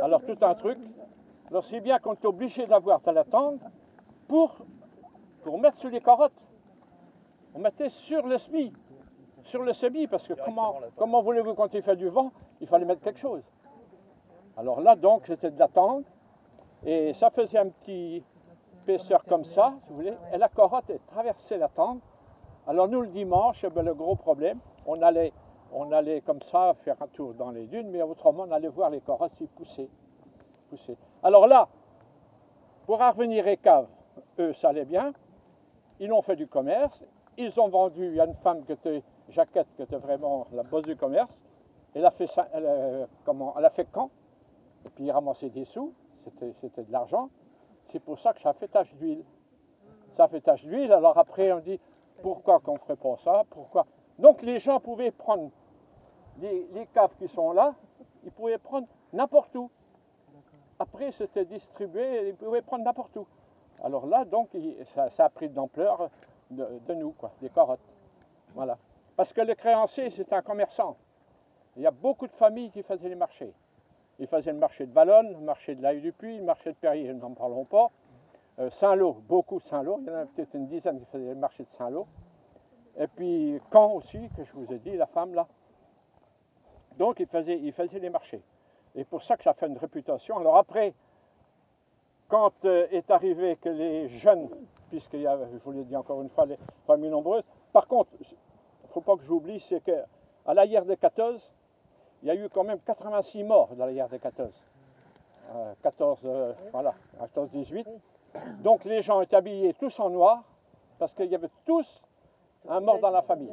Alors, 0.00 0.22
tout 0.22 0.38
un 0.40 0.54
truc. 0.54 0.78
Alors, 1.50 1.64
c'est 1.64 1.80
bien 1.80 1.98
qu'on 1.98 2.14
est 2.14 2.24
obligé 2.24 2.66
d'avoir 2.66 3.00
de 3.00 3.10
la 3.10 3.24
tangue 3.24 3.60
pour, 4.28 4.56
pour 5.42 5.58
mettre 5.58 5.78
sur 5.78 5.90
les 5.90 6.00
carottes. 6.00 6.32
On 7.54 7.58
mettait 7.58 7.88
sur 7.88 8.24
le 8.26 8.38
semis. 8.38 8.72
Sur 9.42 9.62
le 9.62 9.72
semis, 9.72 10.06
parce 10.06 10.26
que 10.26 10.34
comment, 10.34 10.76
comment 10.96 11.22
voulez-vous, 11.22 11.54
quand 11.54 11.74
il 11.74 11.82
fait 11.82 11.96
du 11.96 12.08
vent, 12.08 12.30
il 12.60 12.68
fallait 12.68 12.84
mettre 12.84 13.02
quelque 13.02 13.20
chose. 13.20 13.42
Alors 14.56 14.80
là, 14.80 14.94
donc, 14.94 15.24
c'était 15.26 15.50
de 15.50 15.58
la 15.58 15.68
tangue. 15.68 16.04
Et 16.84 17.12
ça 17.14 17.30
faisait 17.30 17.58
un 17.58 17.68
petit 17.68 18.22
comme 19.28 19.44
ça, 19.44 19.74
si 19.82 19.90
vous 19.90 19.96
voulez. 19.96 20.14
Et 20.32 20.38
la 20.38 20.48
carotte, 20.48 20.84
elle 20.88 21.00
traversait 21.06 21.58
la 21.58 21.68
tangue. 21.68 22.00
Alors 22.66 22.88
nous, 22.88 23.00
le 23.02 23.08
dimanche, 23.08 23.64
eh 23.64 23.82
le 23.82 23.94
gros 23.94 24.16
problème, 24.16 24.58
on 24.86 25.00
allait, 25.02 25.32
on 25.72 25.90
allait 25.92 26.20
comme 26.20 26.42
ça 26.42 26.74
faire 26.74 26.96
un 27.00 27.06
tour 27.08 27.34
dans 27.34 27.50
les 27.50 27.66
dunes, 27.66 27.90
mais 27.90 28.02
autrement, 28.02 28.44
on 28.48 28.52
allait 28.52 28.68
voir 28.68 28.90
les 28.90 29.00
carottes 29.00 29.34
s'y 29.34 29.46
poussaient. 29.46 29.88
poussaient. 30.70 30.96
Alors 31.22 31.46
là, 31.46 31.68
pour 32.86 33.00
en 33.00 33.10
revenir 33.10 33.46
aux 33.46 33.56
caves, 33.56 33.88
eux, 34.38 34.52
ça 34.52 34.68
allait 34.70 34.84
bien. 34.84 35.12
Ils 36.00 36.12
ont 36.12 36.22
fait 36.22 36.36
du 36.36 36.46
commerce. 36.46 37.04
Ils 37.38 37.58
ont 37.60 37.68
vendu 37.68 38.20
à 38.20 38.24
une 38.26 38.34
femme 38.34 38.64
qui 38.64 38.72
était, 38.72 39.02
Jaquette, 39.28 39.68
qui 39.76 39.82
était 39.82 39.96
vraiment 39.98 40.46
la 40.52 40.62
bosse 40.62 40.84
du 40.84 40.96
commerce. 40.96 41.42
Elle 41.94 42.04
a 42.06 42.10
fait, 42.10 42.26
ça, 42.26 42.46
a- 42.52 43.06
comment, 43.24 43.54
elle 43.58 43.64
a 43.64 43.70
fait 43.70 43.90
camp. 43.90 44.10
Et 44.86 44.90
puis 44.90 45.10
ramasser 45.10 45.50
des 45.50 45.64
sous. 45.64 45.92
C'était 46.54 46.82
de 46.82 46.92
l'argent. 46.92 47.28
C'est 47.88 48.00
pour 48.00 48.18
ça 48.18 48.32
que 48.32 48.40
ça 48.40 48.52
fait 48.52 48.68
tache 48.68 48.92
d'huile. 48.94 49.24
Ça 50.16 50.28
fait 50.28 50.40
tache 50.40 50.64
d'huile. 50.64 50.92
Alors 50.92 51.16
après, 51.18 51.52
on 51.52 51.60
dit, 51.60 51.80
pourquoi 52.22 52.60
qu'on 52.60 52.74
ne 52.74 52.78
ferait 52.78 52.96
pas 52.96 53.16
ça 53.24 53.44
Pourquoi? 53.50 53.86
Donc 54.18 54.42
les 54.42 54.58
gens 54.58 54.80
pouvaient 54.80 55.10
prendre 55.10 55.50
les, 56.40 56.88
caves 56.92 57.14
qui 57.18 57.28
sont 57.28 57.52
là, 57.52 57.74
ils 58.24 58.32
pouvaient 58.32 58.58
prendre 58.58 58.86
n'importe 59.12 59.54
où. 59.56 59.70
Après, 60.78 61.10
c'était 61.12 61.44
distribué, 61.44 62.28
ils 62.28 62.34
pouvaient 62.34 62.62
prendre 62.62 62.84
n'importe 62.84 63.16
où. 63.16 63.26
Alors 63.82 64.06
là, 64.06 64.24
donc, 64.24 64.50
ça 64.94 65.24
a 65.24 65.28
pris 65.28 65.48
de 65.48 65.56
l'ampleur 65.56 66.10
de, 66.50 66.66
de 66.86 66.94
nous, 66.94 67.12
quoi, 67.12 67.32
des 67.40 67.48
carottes. 67.50 67.80
Voilà. 68.54 68.78
Parce 69.16 69.32
que 69.32 69.40
le 69.40 69.54
créancier, 69.54 70.10
c'est 70.10 70.32
un 70.32 70.42
commerçant. 70.42 70.96
Il 71.76 71.82
y 71.82 71.86
a 71.86 71.90
beaucoup 71.90 72.26
de 72.26 72.32
familles 72.32 72.70
qui 72.70 72.82
faisaient 72.82 73.08
les 73.08 73.14
marchés. 73.14 73.52
Il 74.18 74.26
faisait 74.26 74.52
le 74.52 74.58
marché 74.58 74.86
de 74.86 74.92
Valonne, 74.92 75.32
le 75.32 75.40
marché 75.40 75.74
de 75.74 75.82
l'Aïe 75.82 76.00
du 76.00 76.12
Puy, 76.12 76.38
le 76.38 76.44
marché 76.44 76.70
de 76.70 76.76
Perrier, 76.76 77.12
n'en 77.12 77.32
parlons 77.32 77.64
pas. 77.64 77.90
Euh, 78.58 78.70
Saint-Lô, 78.70 79.12
beaucoup 79.28 79.60
Saint-Lô, 79.60 79.98
il 80.00 80.06
y 80.06 80.10
en 80.10 80.14
a 80.14 80.26
peut-être 80.26 80.54
une 80.54 80.66
dizaine 80.66 80.98
qui 80.98 81.04
faisaient 81.06 81.34
le 81.34 81.40
marché 81.40 81.64
de 81.64 81.76
Saint-Lô. 81.76 82.06
Et 82.98 83.06
puis 83.06 83.60
Caen 83.70 83.92
aussi, 83.92 84.30
que 84.36 84.44
je 84.44 84.52
vous 84.54 84.72
ai 84.72 84.78
dit, 84.78 84.96
la 84.96 85.06
femme 85.06 85.34
là. 85.34 85.46
Donc 86.96 87.20
il 87.20 87.26
faisait, 87.26 87.58
il 87.58 87.72
faisait 87.72 87.98
les 87.98 88.08
marchés. 88.08 88.42
Et 88.94 89.04
pour 89.04 89.22
ça 89.22 89.36
que 89.36 89.42
ça 89.42 89.52
fait 89.52 89.66
une 89.66 89.76
réputation. 89.76 90.38
Alors 90.38 90.56
après, 90.56 90.94
quand 92.28 92.64
euh, 92.64 92.86
est 92.90 93.10
arrivé 93.10 93.56
que 93.56 93.68
les 93.68 94.08
jeunes, 94.08 94.48
puisqu'il 94.88 95.20
y 95.20 95.26
a, 95.26 95.38
je 95.52 95.58
vous 95.62 95.72
l'ai 95.72 95.84
dit 95.84 95.96
encore 95.96 96.22
une 96.22 96.30
fois, 96.30 96.46
les 96.46 96.58
familles 96.86 97.10
nombreuses, 97.10 97.44
par 97.72 97.86
contre, 97.86 98.10
il 98.18 98.26
ne 98.84 98.88
faut 98.88 99.02
pas 99.02 99.16
que 99.16 99.24
j'oublie, 99.24 99.60
c'est 99.68 99.82
qu'à 99.82 100.54
la 100.54 100.66
guerre 100.66 100.86
de 100.86 100.94
14, 100.94 101.52
il 102.22 102.28
y 102.28 102.30
a 102.30 102.34
eu 102.34 102.48
quand 102.48 102.64
même 102.64 102.80
86 102.80 103.44
morts 103.44 103.68
dans 103.76 103.86
la 103.86 103.92
guerre 103.92 104.08
de 104.08 104.16
14. 104.16 104.50
Euh, 105.54 105.74
14, 105.82 106.18
euh, 106.24 106.52
voilà, 106.72 106.94
14-18. 107.34 107.86
Donc 108.60 108.84
les 108.84 109.02
gens 109.02 109.20
étaient 109.20 109.36
habillés 109.36 109.74
tous 109.74 109.98
en 110.00 110.10
noir, 110.10 110.42
parce 110.98 111.12
qu'il 111.14 111.26
y 111.26 111.34
avait 111.34 111.50
tous 111.64 112.02
un 112.68 112.80
mort 112.80 112.98
dans 112.98 113.10
la 113.10 113.22
famille. 113.22 113.52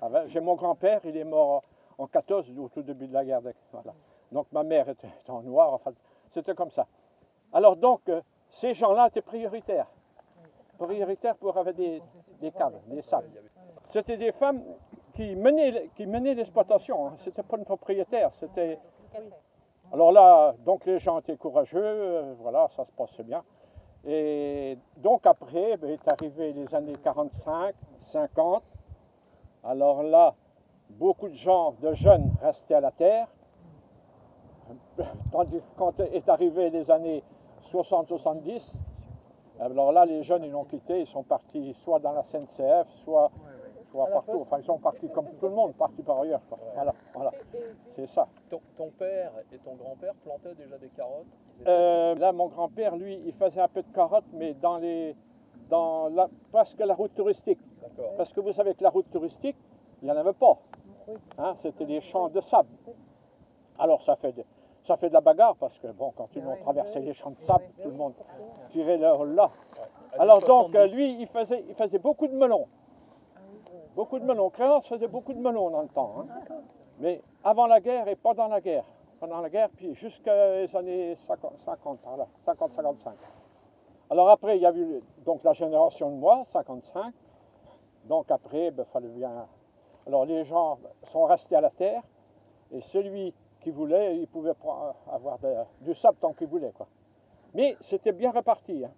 Ah 0.00 0.08
ben, 0.08 0.26
J'ai 0.28 0.40
mon 0.40 0.54
grand-père, 0.54 1.00
il 1.04 1.16
est 1.16 1.24
mort 1.24 1.62
en 1.98 2.06
14, 2.06 2.46
au 2.58 2.68
tout 2.68 2.82
début 2.82 3.06
de 3.08 3.12
la 3.14 3.24
guerre. 3.24 3.42
de- 3.42 3.54
voilà. 3.72 3.92
Donc 4.32 4.46
ma 4.52 4.62
mère 4.62 4.88
était 4.88 5.08
en 5.28 5.42
noir, 5.42 5.72
enfin, 5.74 5.92
c'était 6.32 6.54
comme 6.54 6.70
ça. 6.70 6.86
Alors 7.52 7.76
donc, 7.76 8.00
euh, 8.08 8.20
ces 8.48 8.74
gens-là 8.74 9.08
étaient 9.08 9.20
prioritaires. 9.22 9.86
Prioritaires 10.78 11.36
pour 11.36 11.56
avoir 11.56 11.74
des, 11.74 12.00
des 12.40 12.52
caves, 12.52 12.78
des 12.86 13.02
sables. 13.02 13.28
C'était 13.90 14.16
des 14.16 14.32
femmes 14.32 14.62
qui 15.18 15.34
menaient, 15.34 15.90
qui 15.96 16.06
menaient 16.06 16.34
l'exploitation. 16.34 17.08
Hein. 17.08 17.16
C'était 17.24 17.42
pas 17.42 17.56
une 17.58 17.64
propriétaire, 17.64 18.30
c'était... 18.34 18.78
Alors 19.92 20.12
là, 20.12 20.54
donc 20.64 20.86
les 20.86 21.00
gens 21.00 21.18
étaient 21.18 21.36
courageux, 21.36 21.80
euh, 21.82 22.34
voilà, 22.38 22.68
ça 22.76 22.84
se 22.84 22.92
passait 22.92 23.24
bien. 23.24 23.42
Et 24.06 24.78
donc 24.98 25.26
après, 25.26 25.76
ben, 25.76 25.90
est 25.90 26.12
arrivé 26.12 26.52
les 26.52 26.72
années 26.72 26.94
45, 27.02 27.74
50. 28.04 28.62
Alors 29.64 30.04
là, 30.04 30.34
beaucoup 30.90 31.28
de 31.28 31.34
gens, 31.34 31.74
de 31.80 31.94
jeunes, 31.94 32.30
restaient 32.40 32.74
à 32.74 32.80
la 32.80 32.92
terre. 32.92 33.26
Tandis 35.32 35.58
que 35.58 35.78
quand 35.78 35.98
est 35.98 36.28
arrivé 36.28 36.70
les 36.70 36.88
années 36.92 37.24
60-70, 37.72 38.72
alors 39.58 39.90
là, 39.90 40.04
les 40.04 40.22
jeunes, 40.22 40.44
ils 40.44 40.52
l'ont 40.52 40.64
quitté, 40.64 41.00
ils 41.00 41.06
sont 41.06 41.24
partis 41.24 41.74
soit 41.74 41.98
dans 41.98 42.12
la 42.12 42.22
CNCF, 42.22 42.88
soit, 43.02 43.32
soit 43.90 44.06
partout. 44.06 44.40
Enfin, 44.42 44.58
ils 44.58 44.64
sont 44.64 44.78
partis 44.78 45.08
comme 45.08 45.26
tout 45.40 45.48
le 45.48 45.54
monde, 45.54 45.74
partis 45.74 46.02
par 46.02 46.20
ailleurs. 46.20 46.40
quoi. 46.48 46.58
Voilà, 46.74 46.94
voilà. 47.14 47.30
c'est 47.94 48.06
ça. 48.06 48.26
Ton, 48.50 48.60
ton 48.76 48.90
père 48.90 49.32
et 49.52 49.58
ton 49.58 49.74
grand-père 49.74 50.14
plantaient 50.24 50.54
déjà 50.54 50.76
des 50.78 50.88
carottes? 50.88 51.26
Étaient- 51.60 51.70
Euh, 51.70 52.14
là, 52.16 52.32
mon 52.32 52.46
grand-père, 52.48 52.96
lui, 52.96 53.20
il 53.26 53.32
faisait 53.34 53.60
un 53.60 53.68
peu 53.68 53.82
de 53.82 53.92
carottes, 53.92 54.24
mais 54.32 54.54
dans 54.54 54.78
les, 54.78 55.16
dans 55.68 56.08
la, 56.08 56.28
presque 56.52 56.78
la 56.80 56.94
route 56.94 57.14
touristique. 57.14 57.60
Parce 58.16 58.32
que 58.32 58.40
vous 58.40 58.52
savez 58.52 58.74
que 58.74 58.82
la 58.82 58.90
route 58.90 59.10
touristique, 59.10 59.56
il 60.02 60.04
n'y 60.06 60.10
en 60.12 60.16
avait 60.16 60.32
pas. 60.32 60.58
Hein, 61.38 61.54
C'était 61.56 61.86
des 61.86 62.00
champs 62.00 62.28
de 62.28 62.40
sable. 62.40 62.68
Alors 63.78 64.02
ça 64.02 64.16
fait 64.16 64.32
de, 64.32 64.44
ça 64.84 64.96
fait 64.96 65.08
de 65.08 65.14
la 65.14 65.20
bagarre 65.20 65.56
parce 65.56 65.78
que 65.78 65.86
bon, 65.88 66.12
quand 66.16 66.28
ils 66.36 66.46
ont 66.46 66.56
traversé 66.56 67.00
les 67.00 67.14
champs 67.14 67.30
de 67.30 67.38
sable, 67.40 67.64
tout 67.82 67.88
le 67.90 67.96
monde 67.96 68.14
tirait 68.70 68.98
leur 68.98 69.24
là. 69.24 69.50
Alors 70.18 70.40
donc 70.40 70.72
70. 70.72 70.94
lui, 70.94 71.16
il 71.20 71.26
faisait, 71.26 71.64
il 71.68 71.74
faisait 71.74 71.98
beaucoup 71.98 72.26
de 72.26 72.34
melons. 72.34 72.66
Beaucoup 73.98 74.20
de 74.20 74.24
melons. 74.24 74.48
Créance 74.50 74.86
faisait 74.86 75.08
beaucoup 75.08 75.32
de 75.32 75.40
melons 75.40 75.70
dans 75.70 75.82
le 75.82 75.88
temps. 75.88 76.20
hein. 76.20 76.26
Mais 77.00 77.20
avant 77.42 77.66
la 77.66 77.80
guerre 77.80 78.06
et 78.06 78.14
pendant 78.14 78.46
la 78.46 78.60
guerre. 78.60 78.84
Pendant 79.18 79.40
la 79.40 79.50
guerre, 79.50 79.70
puis 79.70 79.92
jusqu'à 79.96 80.54
les 80.54 80.76
années 80.76 81.16
50, 81.26 81.54
50 81.64 81.98
par 81.98 82.16
là, 82.16 82.28
50-55. 82.46 82.94
Alors 84.08 84.28
après, 84.30 84.56
il 84.56 84.62
y 84.62 84.66
a 84.66 84.72
eu 84.72 85.02
donc 85.24 85.42
la 85.42 85.52
génération 85.52 86.10
de 86.10 86.14
moi, 86.14 86.44
55. 86.44 87.12
Donc 88.04 88.30
après, 88.30 88.68
il 88.68 88.84
fallait 88.92 89.08
bien. 89.08 89.48
Alors 90.06 90.26
les 90.26 90.44
gens 90.44 90.78
sont 91.10 91.24
restés 91.24 91.56
à 91.56 91.60
la 91.60 91.70
terre 91.70 92.04
et 92.70 92.80
celui 92.80 93.34
qui 93.62 93.72
voulait, 93.72 94.16
il 94.16 94.28
pouvait 94.28 94.54
avoir 95.10 95.40
du 95.80 95.92
sable 95.96 96.18
tant 96.20 96.32
qu'il 96.34 96.46
voulait. 96.46 96.70
Quoi. 96.70 96.86
Mais 97.52 97.76
c'était 97.80 98.12
bien 98.12 98.30
réparti. 98.30 98.84
hein. 98.84 98.92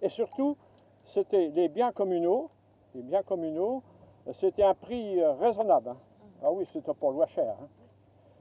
Et 0.00 0.08
surtout, 0.08 0.56
c'était 1.04 1.48
les 1.48 1.68
biens 1.68 1.92
communaux. 1.92 2.48
Les 2.94 3.02
biens 3.02 3.22
communaux, 3.22 3.82
c'était 4.32 4.62
un 4.62 4.74
prix 4.74 5.20
euh, 5.20 5.32
raisonnable. 5.34 5.90
hein. 5.90 5.96
Ah 6.42 6.50
oui, 6.52 6.66
c'était 6.72 6.94
pas 6.94 7.10
loin 7.10 7.26
cher. 7.26 7.54
hein. 7.60 7.68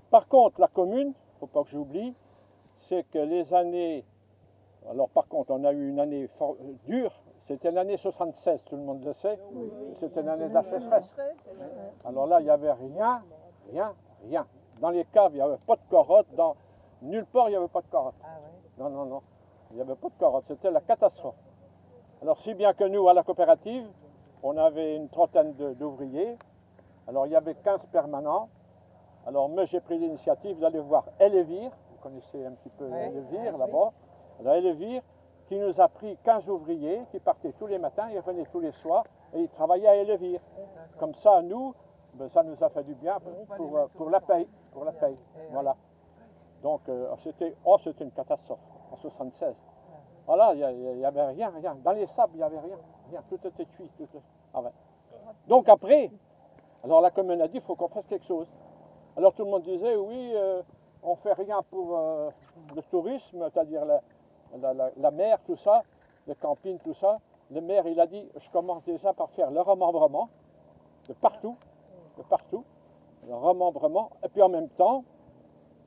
Par 0.09 0.27
contre, 0.27 0.59
la 0.61 0.67
commune, 0.67 1.07
il 1.09 1.33
ne 1.35 1.39
faut 1.39 1.47
pas 1.47 1.63
que 1.63 1.69
j'oublie, 1.69 2.15
c'est 2.87 3.03
que 3.09 3.19
les 3.19 3.53
années. 3.53 4.05
Alors 4.89 5.09
par 5.09 5.27
contre, 5.27 5.51
on 5.51 5.63
a 5.65 5.71
eu 5.71 5.89
une 5.89 5.99
année 5.99 6.27
for- 6.37 6.55
dure. 6.85 7.13
C'était 7.47 7.71
l'année 7.71 7.97
76, 7.97 8.63
tout 8.65 8.75
le 8.75 8.83
monde 8.83 9.03
le 9.03 9.13
sait. 9.13 9.39
C'était 9.99 10.21
l'année 10.21 10.49
de 10.49 10.53
la 10.53 10.63
sécheresse. 10.63 11.09
Alors 12.05 12.27
là, 12.27 12.39
il 12.39 12.43
n'y 12.43 12.49
avait 12.49 12.71
rien, 12.71 13.23
rien, 13.71 13.93
rien. 14.23 14.47
Dans 14.79 14.91
les 14.91 15.03
caves, 15.05 15.31
il 15.33 15.35
n'y 15.37 15.41
avait 15.41 15.57
pas 15.57 15.75
de 15.75 15.81
carottes. 15.89 16.27
Dans... 16.35 16.55
Nulle 17.01 17.25
part, 17.25 17.47
il 17.49 17.51
n'y 17.51 17.55
avait 17.57 17.67
pas 17.67 17.81
de 17.81 17.87
carottes. 17.87 18.13
Non, 18.77 18.89
non, 18.89 19.05
non. 19.05 19.21
Il 19.71 19.75
n'y 19.77 19.81
avait 19.81 19.95
pas 19.95 20.09
de 20.09 20.13
carottes. 20.19 20.45
C'était 20.47 20.69
la 20.71 20.81
catastrophe. 20.81 21.35
Alors, 22.21 22.37
si 22.39 22.53
bien 22.53 22.73
que 22.73 22.83
nous, 22.83 23.07
à 23.09 23.13
la 23.13 23.23
coopérative, 23.23 23.87
on 24.43 24.57
avait 24.57 24.95
une 24.95 25.09
trentaine 25.09 25.53
d'ouvriers. 25.53 26.37
Alors, 27.07 27.25
il 27.25 27.31
y 27.31 27.35
avait 27.35 27.55
15 27.55 27.81
permanents. 27.91 28.49
Alors, 29.25 29.49
moi, 29.49 29.65
j'ai 29.65 29.79
pris 29.79 29.97
l'initiative 29.97 30.59
d'aller 30.59 30.79
voir 30.79 31.05
Elevire. 31.19 31.71
Vous 31.91 31.97
connaissez 32.01 32.45
un 32.45 32.51
petit 32.51 32.69
peu 32.69 32.85
Elevire, 32.85 33.57
là-bas. 33.57 33.91
Alors, 34.39 34.53
Elevire, 34.53 35.01
qui 35.47 35.57
nous 35.57 35.81
a 35.81 35.87
pris 35.87 36.17
15 36.23 36.49
ouvriers 36.49 37.01
qui 37.11 37.19
partaient 37.19 37.53
tous 37.53 37.67
les 37.67 37.79
matins, 37.79 38.07
ils 38.11 38.19
revenaient 38.19 38.45
tous 38.51 38.59
les 38.59 38.71
soirs 38.71 39.03
et 39.33 39.39
ils 39.39 39.49
travaillaient 39.49 39.87
à 39.87 39.95
Elevire. 39.95 40.41
Comme 40.99 41.13
ça, 41.15 41.41
nous, 41.41 41.73
ben, 42.13 42.29
ça 42.29 42.43
nous 42.43 42.63
a 42.63 42.69
fait 42.69 42.83
du 42.83 42.93
bien 42.93 43.17
pour, 43.19 43.57
pour, 43.57 43.77
euh, 43.77 43.87
pour 43.95 44.09
la 44.09 44.21
paye. 44.21 44.47
Pour 44.71 44.85
la 44.85 44.91
paye. 44.91 45.17
Voilà. 45.51 45.75
Donc, 46.61 46.81
euh, 46.87 47.13
c'était 47.23 47.55
oh, 47.65 47.77
une 47.99 48.11
catastrophe 48.11 48.59
en 48.91 48.97
76. 48.97 49.55
Voilà, 50.27 50.53
il 50.53 50.97
n'y 50.97 51.05
avait 51.05 51.25
rien, 51.25 51.49
rien. 51.49 51.75
Dans 51.83 51.91
les 51.91 52.05
sables, 52.07 52.33
il 52.35 52.37
n'y 52.37 52.43
avait 52.43 52.59
rien, 52.59 52.77
rien. 53.09 53.23
Tout 53.29 53.39
était 53.47 53.65
cuit. 53.65 53.89
Tout 53.97 54.03
était- 54.03 54.21
ah. 54.53 54.61
Donc 55.47 55.67
après, 55.69 56.11
alors 56.83 57.01
la 57.01 57.11
commune 57.11 57.41
a 57.41 57.47
dit, 57.47 57.57
il 57.57 57.61
faut 57.63 57.75
qu'on 57.75 57.87
fasse 57.89 58.05
quelque 58.07 58.25
chose. 58.25 58.47
Alors 59.17 59.33
tout 59.33 59.43
le 59.43 59.49
monde 59.51 59.63
disait, 59.63 59.95
oui, 59.95 60.31
euh, 60.35 60.61
on 61.03 61.11
ne 61.11 61.15
fait 61.17 61.33
rien 61.33 61.61
pour 61.69 61.97
euh, 61.97 62.29
le 62.75 62.81
tourisme, 62.83 63.47
c'est-à-dire 63.51 63.85
la- 63.85 64.01
la 64.97 65.11
mer, 65.11 65.39
tout 65.45 65.55
ça, 65.57 65.83
le 66.27 66.33
camping, 66.35 66.77
tout 66.79 66.93
ça. 66.93 67.19
Le 67.51 67.61
maire, 67.61 67.87
il 67.87 67.99
a 67.99 68.05
dit, 68.07 68.29
je 68.39 68.49
commence 68.51 68.83
déjà 68.83 69.11
par 69.13 69.29
faire 69.31 69.49
le 69.51 69.61
remembrement 69.61 70.29
de 71.07 71.13
partout, 71.13 71.55
de 72.17 72.23
partout, 72.23 72.63
le 73.27 73.33
remembrement. 73.35 74.09
Et 74.23 74.29
puis 74.29 74.41
en 74.41 74.49
même 74.49 74.69
temps, 74.69 75.03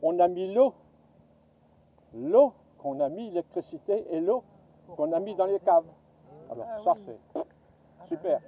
on 0.02 0.18
a 0.18 0.26
mis 0.28 0.52
l'eau, 0.52 0.74
l'eau 2.14 2.52
qu'on 2.78 2.98
a 3.00 3.08
mis, 3.08 3.28
l'électricité 3.30 4.06
et 4.14 4.20
l'eau 4.20 4.42
qu'on 4.96 5.12
a 5.12 5.20
mis 5.20 5.34
dans 5.36 5.46
les 5.46 5.60
caves. 5.60 5.86
Alors 6.50 6.66
ça, 6.84 6.94
c'est 7.04 7.18
super. 8.08 8.40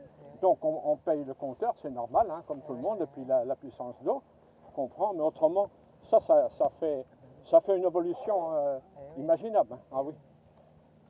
Donc 0.43 0.59
on, 0.65 0.81
on 0.85 0.97
paye 0.97 1.25
le 1.25 1.35
compteur, 1.35 1.75
c'est 1.81 1.91
normal, 1.91 2.27
hein, 2.31 2.43
comme 2.47 2.61
tout 2.63 2.75
le 2.75 2.81
monde, 2.81 3.01
et 3.03 3.07
puis 3.07 3.25
la, 3.25 3.45
la 3.45 3.57
puissance 3.57 3.95
d'eau, 4.03 4.23
je 4.69 4.75
comprends, 4.75 5.13
mais 5.15 5.21
autrement, 5.23 5.69
ça, 6.11 6.21
ça, 6.21 6.49
ça 6.51 6.69
fait, 6.81 7.05
ça 7.45 7.61
fait 7.61 7.77
une 7.77 7.85
évolution 7.85 8.53
euh, 8.53 8.79
imaginable. 9.17 9.75
hein. 9.75 9.79
Ah 9.93 10.03
oui. 10.03 10.13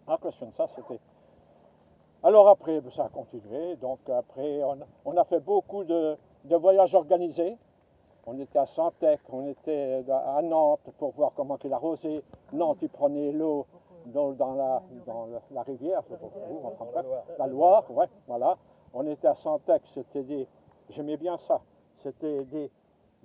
Ah, 0.07 0.19
question, 0.23 0.53
ça 0.57 0.67
c'était. 0.77 1.01
Alors 2.23 2.49
après, 2.49 2.81
ben, 2.81 2.91
ça 2.91 3.05
a 3.07 3.09
continué. 3.09 3.77
Donc 3.77 3.99
après, 4.09 4.63
on, 4.63 4.73
a- 4.75 4.87
on 5.05 5.17
a 5.17 5.25
fait 5.25 5.41
beaucoup 5.41 5.85
de, 5.85 6.17
de 6.45 6.57
voyages 6.57 6.95
organisés. 6.95 7.57
On 8.27 8.39
était 8.39 8.59
à 8.59 8.65
Santec, 8.67 9.21
on 9.31 9.47
était 9.49 10.03
à 10.11 10.41
Nantes 10.43 10.81
pour 10.99 11.11
voir 11.13 11.33
comment 11.37 11.59
il 11.63 11.73
arrosait. 11.73 12.23
Nantes, 12.53 12.79
il 12.81 12.89
prenait 12.89 13.33
l'eau 13.33 13.67
dans, 14.07 14.33
dans 14.33 14.55
la, 14.55 14.83
dans 15.07 15.27
la- 15.27 15.41
la 15.51 15.63
rivière, 15.63 16.03
je 16.09 16.15
la 17.39 17.47
Loire, 17.47 17.91
ouais, 17.91 18.07
voilà. 18.27 18.57
On 18.93 19.07
était 19.07 19.27
à 19.29 19.35
Santec, 19.35 19.83
c'était 19.95 20.23
des, 20.23 20.47
j'aimais 20.91 21.17
bien 21.17 21.37
ça, 21.39 21.61
c'était 22.03 22.45
des, 22.45 22.71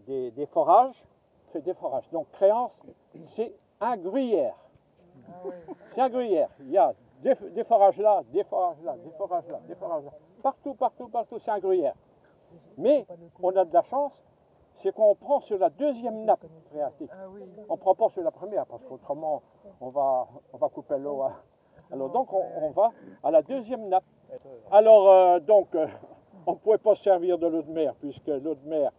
des, 0.08 0.32
des 0.32 0.46
forages, 0.48 1.04
c'est 1.52 1.62
des 1.64 1.74
forages. 1.74 2.10
Donc 2.12 2.30
Créance, 2.32 2.72
c'est 3.36 3.54
un 3.82 3.98
gruyère. 3.98 4.56
C'est 5.94 6.02
un 6.02 6.10
gruyère. 6.10 6.50
Il 6.62 6.72
y 6.72 6.78
a 6.78 6.94
des, 7.22 7.36
des 7.54 7.64
forages 7.64 7.98
là, 7.98 8.24
des 8.32 8.44
forages 8.46 8.82
là, 8.84 8.96
des 9.04 9.12
forages 9.12 9.48
là, 9.48 9.60
des 9.68 9.76
forages 9.76 10.06
là. 10.06 10.12
Partout, 10.42 10.74
partout, 10.74 11.08
partout, 11.10 11.38
c'est 11.44 11.52
un 11.52 11.60
gruyère. 11.60 11.94
Mais 12.78 13.06
on 13.42 13.56
a 13.56 13.66
de 13.66 13.74
la 13.74 13.84
chance, 13.84 14.14
c'est 14.82 14.94
qu'on 14.94 15.16
prend 15.16 15.40
sur 15.42 15.58
la 15.58 15.70
deuxième 15.70 16.24
nappe 16.26 16.46
phréatique. 16.70 17.10
On 17.70 17.74
ne 17.74 17.80
prend 17.80 17.96
pas 17.96 18.10
sur 18.10 18.22
la 18.24 18.32
première, 18.32 18.66
parce 18.66 18.84
qu'autrement, 18.86 19.42
on 19.82 19.90
va, 19.90 20.28
on 20.54 20.58
va 20.58 20.70
couper 20.70 20.98
l'eau. 20.98 21.22
à- 21.24 21.34
Alors 21.92 22.10
donc, 22.10 22.32
on, 22.34 22.44
on 22.62 22.70
va 22.72 22.92
à 23.24 23.32
la 23.32 23.42
deuxième 23.42 23.88
nappe. 23.90 24.04
Alors, 24.72 25.10
euh, 25.10 25.40
donc, 25.40 25.74
euh, 25.76 25.88
on 26.46 26.52
ne 26.54 26.58
pouvait 26.58 26.78
pas 26.78 26.96
se 26.96 27.04
servir 27.04 27.38
de 27.38 27.48
l'eau 27.48 27.62
de 27.62 27.72
mer, 27.72 27.94
puisque 27.96 28.28
l'eau 28.28 28.56
de 28.56 28.68
mer, 28.68 28.92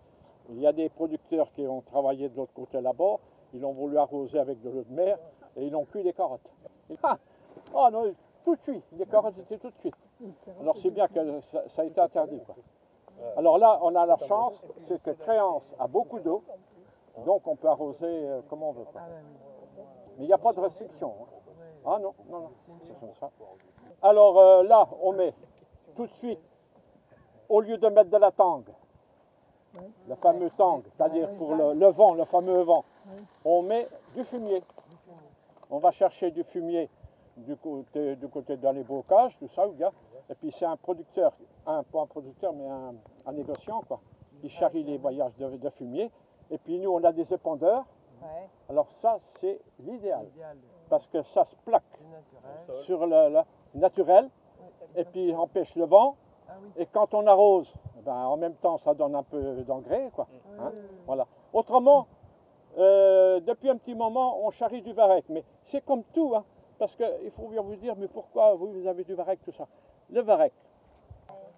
il 0.51 0.59
y 0.61 0.67
a 0.67 0.73
des 0.73 0.89
producteurs 0.89 1.51
qui 1.53 1.67
ont 1.67 1.81
travaillé 1.83 2.29
de 2.29 2.37
l'autre 2.37 2.53
côté 2.53 2.81
là-bas, 2.81 3.17
ils 3.55 3.65
ont 3.65 3.73
voulu 3.73 3.97
arroser 3.99 4.39
avec 4.39 4.61
de 4.63 4.69
l'eau 4.71 4.83
de 4.83 4.93
mer 4.93 5.19
et 5.57 5.65
ils 5.67 5.75
ont 5.77 5.85
cuit 5.85 6.03
les 6.03 6.13
carottes. 6.13 6.41
Et, 6.91 6.97
ah, 7.03 7.17
oh 7.75 7.89
non, 7.93 8.13
tout 8.45 8.57
de 8.57 8.61
suite, 8.63 8.85
les 8.93 9.07
carottes 9.07 9.39
étaient 9.39 9.59
tout 9.59 9.71
de 9.71 9.79
suite. 9.79 9.95
Alors 10.61 10.77
c'est 10.83 10.91
bien 10.91 11.07
que 11.09 11.41
ça, 11.53 11.63
ça 11.69 11.83
a 11.83 11.85
été 11.85 12.01
interdit. 12.01 12.41
quoi. 12.45 12.55
Alors 13.37 13.59
là, 13.59 13.79
on 13.83 13.95
a 13.95 14.07
la 14.07 14.17
chance, 14.19 14.55
c'est 14.89 15.03
que 15.03 15.11
Créance 15.11 15.62
a 15.79 15.87
beaucoup 15.87 16.19
d'eau, 16.21 16.43
donc 17.27 17.47
on 17.47 17.57
peut 17.57 17.69
arroser 17.69 18.07
euh, 18.07 18.41
comme 18.49 18.62
on 18.62 18.73
veut. 18.73 18.85
Mais 20.19 20.25
il 20.25 20.27
n'y 20.27 20.33
a 20.33 20.39
pas 20.39 20.53
de 20.53 20.61
restriction. 20.61 21.15
hein. 21.21 21.27
Ah 21.87 21.99
non, 21.99 22.15
non, 22.29 22.41
non. 22.41 22.50
Alors 24.03 24.39
euh, 24.39 24.62
là, 24.65 24.87
on 25.03 25.12
met 25.12 25.33
tout 25.97 26.07
de 26.07 26.12
suite, 26.12 26.41
au 27.49 27.61
lieu 27.61 27.79
de 27.79 27.89
mettre 27.89 28.11
de 28.11 28.17
la 28.17 28.31
tangue, 28.31 28.69
le 30.09 30.15
fameux 30.17 30.50
tangue, 30.50 30.83
c'est-à-dire 30.97 31.29
pour 31.37 31.55
le, 31.55 31.75
le 31.75 31.87
vent, 31.89 32.15
le 32.15 32.25
fameux 32.25 32.62
vent, 32.62 32.85
on 33.45 33.62
met 33.62 33.89
du 34.15 34.25
fumier. 34.25 34.62
On 35.71 35.79
va 35.79 35.91
chercher 35.93 36.31
du 36.33 36.43
fumier 36.45 36.89
du 37.37 37.57
côté, 37.57 38.17
du 38.17 38.29
côté 38.29 38.57
dans 38.57 38.73
les 38.73 38.83
bocages, 38.83 39.37
tout 39.39 39.49
ça, 39.49 39.67
où 39.69 39.73
il 39.75 39.79
y 39.81 39.85
a- 39.85 39.93
et 40.31 40.35
puis 40.37 40.51
c'est 40.53 40.65
un 40.65 40.77
producteur, 40.77 41.33
un, 41.67 41.83
pas 41.83 42.01
un 42.03 42.07
producteur, 42.07 42.53
mais 42.55 42.67
un, 42.69 42.95
un 43.27 43.33
négociant, 43.33 43.83
quoi, 43.87 44.01
qui 44.41 44.49
charrie 44.49 44.85
les 44.85 44.97
voyages 44.97 45.35
de, 45.37 45.57
de 45.57 45.71
fumier. 45.71 46.11
Et 46.51 46.59
puis 46.59 46.79
nous, 46.79 46.91
on 46.91 47.03
a 47.05 47.13
des 47.13 47.33
épandeurs. 47.33 47.85
Ouais, 48.23 48.49
Alors 48.69 48.91
ça, 49.03 49.19
c'est 49.41 49.61
l'idéal, 49.81 50.27
idéal. 50.35 50.57
parce 50.89 51.07
que 51.09 51.23
ça 51.23 51.45
se 51.45 51.57
plaque 51.65 51.83
naturel. 52.13 52.83
sur 52.85 53.07
le, 53.07 53.31
le 53.75 53.81
naturel, 53.81 54.29
et 54.95 55.05
puis 55.05 55.35
empêche 55.35 55.75
le 55.75 55.85
vent. 55.87 56.17
Ah 56.49 56.53
oui. 56.63 56.71
Et 56.77 56.87
quand 56.87 57.15
on 57.15 57.27
arrose, 57.27 57.73
eh 57.99 58.03
ben, 58.03 58.15
en 58.15 58.37
même 58.37 58.55
temps, 58.57 58.77
ça 58.79 58.93
donne 58.95 59.15
un 59.15 59.23
peu 59.23 59.63
d'engrais, 59.63 60.11
quoi. 60.15 60.27
hein, 60.59 60.73
voilà. 61.07 61.27
Autrement, 61.53 62.07
euh, 62.79 63.41
depuis 63.41 63.69
un 63.71 63.77
petit 63.77 63.95
moment, 63.95 64.45
on 64.45 64.51
charrie 64.51 64.83
du 64.83 64.93
varech, 64.93 65.25
mais 65.29 65.45
c'est 65.65 65.81
comme 65.85 66.03
tout, 66.13 66.35
hein, 66.37 66.45
parce 66.79 66.95
qu'il 66.97 67.31
faut 67.37 67.49
bien 67.49 67.63
vous 67.63 67.77
dire, 67.77 67.95
mais 67.97 68.09
pourquoi 68.09 68.55
vous, 68.55 68.73
vous 68.73 68.87
avez 68.87 69.05
du 69.05 69.15
varech, 69.15 69.41
tout 69.43 69.53
ça? 69.53 69.67
Le 70.12 70.21
varech. 70.23 70.52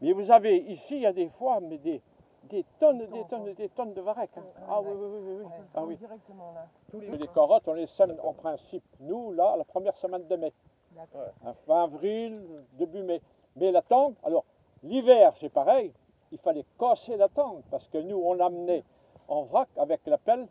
Mais 0.00 0.12
vous 0.12 0.30
avez 0.30 0.56
ici, 0.56 0.96
il 0.96 1.02
y 1.02 1.06
a 1.06 1.12
des 1.12 1.28
fois, 1.28 1.60
mais 1.60 1.78
des, 1.78 2.02
des 2.44 2.64
tonnes, 2.78 3.06
des 3.06 3.24
tonnes, 3.30 3.52
des 3.54 3.68
tonnes 3.68 3.94
de 3.94 4.00
varech. 4.00 4.30
hein. 4.36 4.42
Ah 4.68 4.80
oui, 4.80 4.90
oui, 4.94 5.06
oui, 5.10 5.34
oui, 5.44 5.50
Ah 5.74 5.84
oui. 5.84 5.96
Directement 5.96 6.52
là. 6.54 6.66
Les 7.00 7.28
carottes, 7.28 7.68
on 7.68 7.74
les 7.74 7.86
sème 7.86 8.16
en 8.22 8.32
principe, 8.32 8.84
nous, 9.00 9.32
là, 9.32 9.54
la 9.56 9.64
première 9.64 9.96
semaine 9.96 10.26
de 10.26 10.36
mai. 10.36 10.52
D'accord. 10.96 11.28
Hein, 11.46 11.54
Fin 11.66 11.84
avril, 11.84 12.42
début 12.74 13.02
mai. 13.02 13.22
Mais 13.56 13.70
la 13.70 13.82
tangue, 13.82 14.14
alors, 14.24 14.44
l'hiver, 14.82 15.32
c'est 15.40 15.48
pareil. 15.48 15.92
Il 16.32 16.38
fallait 16.38 16.64
casser 16.78 17.16
la 17.16 17.28
tangue, 17.28 17.62
parce 17.70 17.88
que 17.88 17.98
nous, 17.98 18.16
on 18.16 18.34
l'amenait 18.34 18.82
en 19.28 19.42
vrac 19.42 19.68
avec 19.76 20.00
la 20.06 20.18
pelle. 20.18 20.46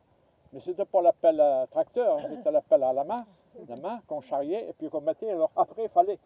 Mais 0.54 0.60
c'était 0.60 0.86
pas 0.86 1.02
la 1.02 1.14
pelle 1.14 1.40
à 1.40 1.66
tracteur, 1.68 2.18
hein, 2.18 2.24
c'était 2.30 2.52
la 2.52 2.62
pelle 2.62 2.84
à 2.84 2.92
la 2.94 3.04
main, 3.06 3.26
la 3.70 3.76
main 3.78 4.02
qu'on 4.08 4.20
charriait 4.22 4.70
et 4.70 4.74
puis 4.74 4.90
qu'on 4.90 5.00
mettait. 5.02 5.32
Alors 5.32 5.50
après, 5.56 5.84
il 5.84 5.90
fallait 5.90 6.20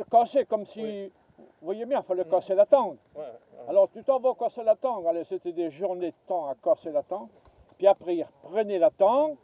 le 0.00 0.04
casser 0.04 0.44
comme 0.46 0.64
si, 0.64 1.12
vous 1.38 1.44
voyez 1.62 1.84
bien, 1.86 2.00
il 2.00 2.04
fallait 2.04 2.24
casser 2.24 2.54
la 2.54 2.66
tangue. 2.66 2.96
Ouais, 3.14 3.22
ouais. 3.22 3.68
Alors 3.68 3.88
tu 3.90 4.02
t'en 4.02 4.18
vas 4.18 4.34
casser 4.34 4.62
la 4.64 4.74
tangue. 4.76 5.06
Allez, 5.06 5.24
c'était 5.24 5.52
des 5.52 5.70
journées 5.70 6.10
de 6.10 6.16
temps 6.26 6.48
à 6.48 6.54
casser 6.54 6.90
la 6.90 7.02
tangue. 7.02 7.28
Puis 7.76 7.86
après, 7.86 8.16
ils 8.16 8.26
reprenaient 8.42 8.78
la 8.78 8.90
tangue, 8.90 9.36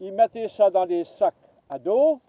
ils 0.00 0.12
mettaient 0.12 0.48
ça 0.48 0.70
dans 0.70 0.86
des 0.86 1.04
sacs 1.04 1.34
à 1.68 1.78
dos, 1.78 2.20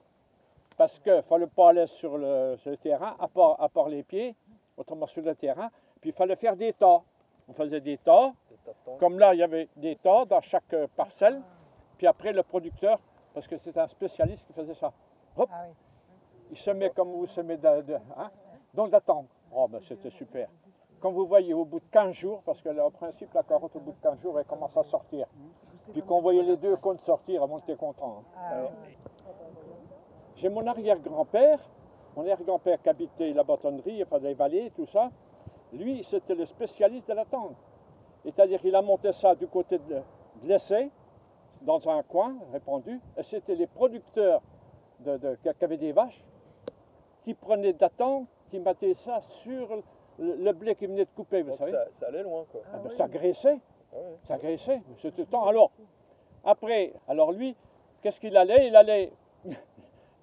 parce 0.78 1.00
qu'il 1.00 1.14
ne 1.14 1.22
fallait 1.22 1.48
pas 1.48 1.70
aller 1.70 1.88
sur 1.88 2.18
le, 2.18 2.56
sur 2.58 2.72
le 2.72 2.78
terrain, 2.78 3.16
à 3.20 3.28
part, 3.28 3.62
à 3.62 3.70
part 3.70 3.90
les 3.90 4.04
pieds, 4.04 4.36
autrement 4.78 5.08
sur 5.08 5.22
le 5.22 5.36
terrain. 5.36 5.70
Puis 6.02 6.12
il 6.12 6.14
fallait 6.14 6.36
faire 6.36 6.56
des 6.56 6.74
tas. 6.74 7.02
On 7.50 7.54
faisait 7.54 7.80
des 7.80 7.98
tas. 7.98 8.34
Des. 8.50 8.74
Comme 9.00 9.18
là, 9.20 9.34
il 9.34 9.40
y 9.40 9.44
avait 9.44 9.70
des 9.76 9.96
tas 9.96 10.26
dans 10.26 10.42
chaque 10.42 10.74
euh, 10.74 10.88
parcelle. 10.96 11.42
Puis 11.98 12.06
après, 12.06 12.34
le 12.34 12.44
producteur, 12.44 13.00
parce 13.34 13.48
que 13.48 13.58
c'est 13.58 13.78
un 13.78 13.88
spécialiste 13.88 14.46
qui 14.46 14.54
faisait 14.54 14.76
ça, 14.76 14.92
hop, 15.38 15.50
Ah 15.52 15.64
oui. 15.68 15.74
Il 16.52 16.58
semait 16.58 16.90
comme 16.92 17.10
vous 17.12 17.28
semez 17.28 17.58
de, 17.58 17.82
de- 17.82 18.00
hein, 18.18 18.30
donc 18.74 18.90
d'attendre. 18.92 19.28
Oh, 19.54 19.68
ben 19.70 19.80
c'était 19.88 20.10
super. 20.12 20.50
Comme 21.00 21.14
vous 21.14 21.26
voyez, 21.28 21.54
au 21.54 21.64
bout 21.66 21.80
de 21.80 21.86
15 21.92 22.12
jours, 22.14 22.42
parce 22.46 22.60
que 22.62 22.70
là, 22.70 22.86
en 22.86 22.92
principe, 22.92 23.34
la 23.34 23.44
carotte, 23.44 23.76
au 23.76 23.80
bout 23.80 23.92
de 23.92 24.02
15 24.02 24.20
jours, 24.22 24.40
elle 24.40 24.46
commence 24.46 24.76
à 24.76 24.84
sortir. 24.84 25.28
Puis 25.94 26.02
qu'on 26.02 26.22
voyait 26.22 26.42
les 26.44 26.58
deux 26.58 26.76
cônes 26.78 26.98
sortir, 27.00 27.44
on 27.50 27.60
était 27.60 27.76
content. 27.76 28.24
hein. 28.36 28.38
Ah. 28.38 28.70
J'ai 30.36 30.50
mon 30.50 30.66
arrière-grand-père, 30.68 31.60
mon 32.16 32.22
arrière-grand-père 32.24 32.82
qui 32.82 32.90
habitait 32.90 33.34
la 33.34 33.44
bâtonnerie, 33.44 34.04
enfin 34.04 34.18
les 34.20 34.34
vallées, 34.34 34.72
tout 34.76 34.86
ça. 34.88 35.10
Lui, 35.74 36.04
c'était 36.10 36.36
le 36.36 36.46
spécialiste 36.46 37.08
de 37.10 37.14
la 37.14 37.26
tente. 37.26 37.56
C'est-à-dire 38.24 38.60
qu'il 38.62 38.76
a 38.76 38.82
monté 38.82 39.12
ça 39.14 39.36
du 39.36 39.48
côté 39.48 39.78
de, 39.80 39.96
de 39.96 40.02
l'essai, 40.48 40.90
dans 41.62 41.88
un 41.90 42.04
coin 42.04 42.36
répandu, 42.52 43.00
et 43.18 43.24
c'était 43.24 43.56
les 43.56 43.68
producteurs 43.68 44.42
de, 45.00 45.18
de- 45.18 45.38
qui 45.42 45.64
avaient 45.64 45.78
des 45.78 45.92
vaches 45.92 46.24
qui 47.36 47.74
la 47.80 47.90
tente, 47.90 48.28
qui 48.50 48.60
mettaient 48.60 48.96
ça 49.06 49.20
sur 49.44 49.68
le, 50.20 50.52
blé 50.54 50.76
qu'ils 50.76 50.88
venaient 50.88 51.06
de 51.06 51.10
couper, 51.16 51.42
vous 51.42 51.50
Donc 51.50 51.60
savez. 51.60 51.72
ça, 51.72 51.86
ça 51.92 52.08
allait 52.08 52.24
loin, 52.24 52.46
quoi. 52.52 52.62
Ah 52.74 52.78
ben, 52.78 52.90
ça 52.92 53.08
graissait. 53.08 53.60
Ouais. 53.94 54.18
Ça 54.28 54.38
graissait, 54.38 54.82
c'était 55.02 55.26
temps. 55.26 55.46
Alors, 55.46 55.72
après, 56.44 56.94
alors 57.08 57.32
lui, 57.32 57.56
qu'est-ce 58.02 58.20
qu'il 58.20 58.36
allait? 58.38 58.68
Il 58.68 58.76
allait 58.76 59.12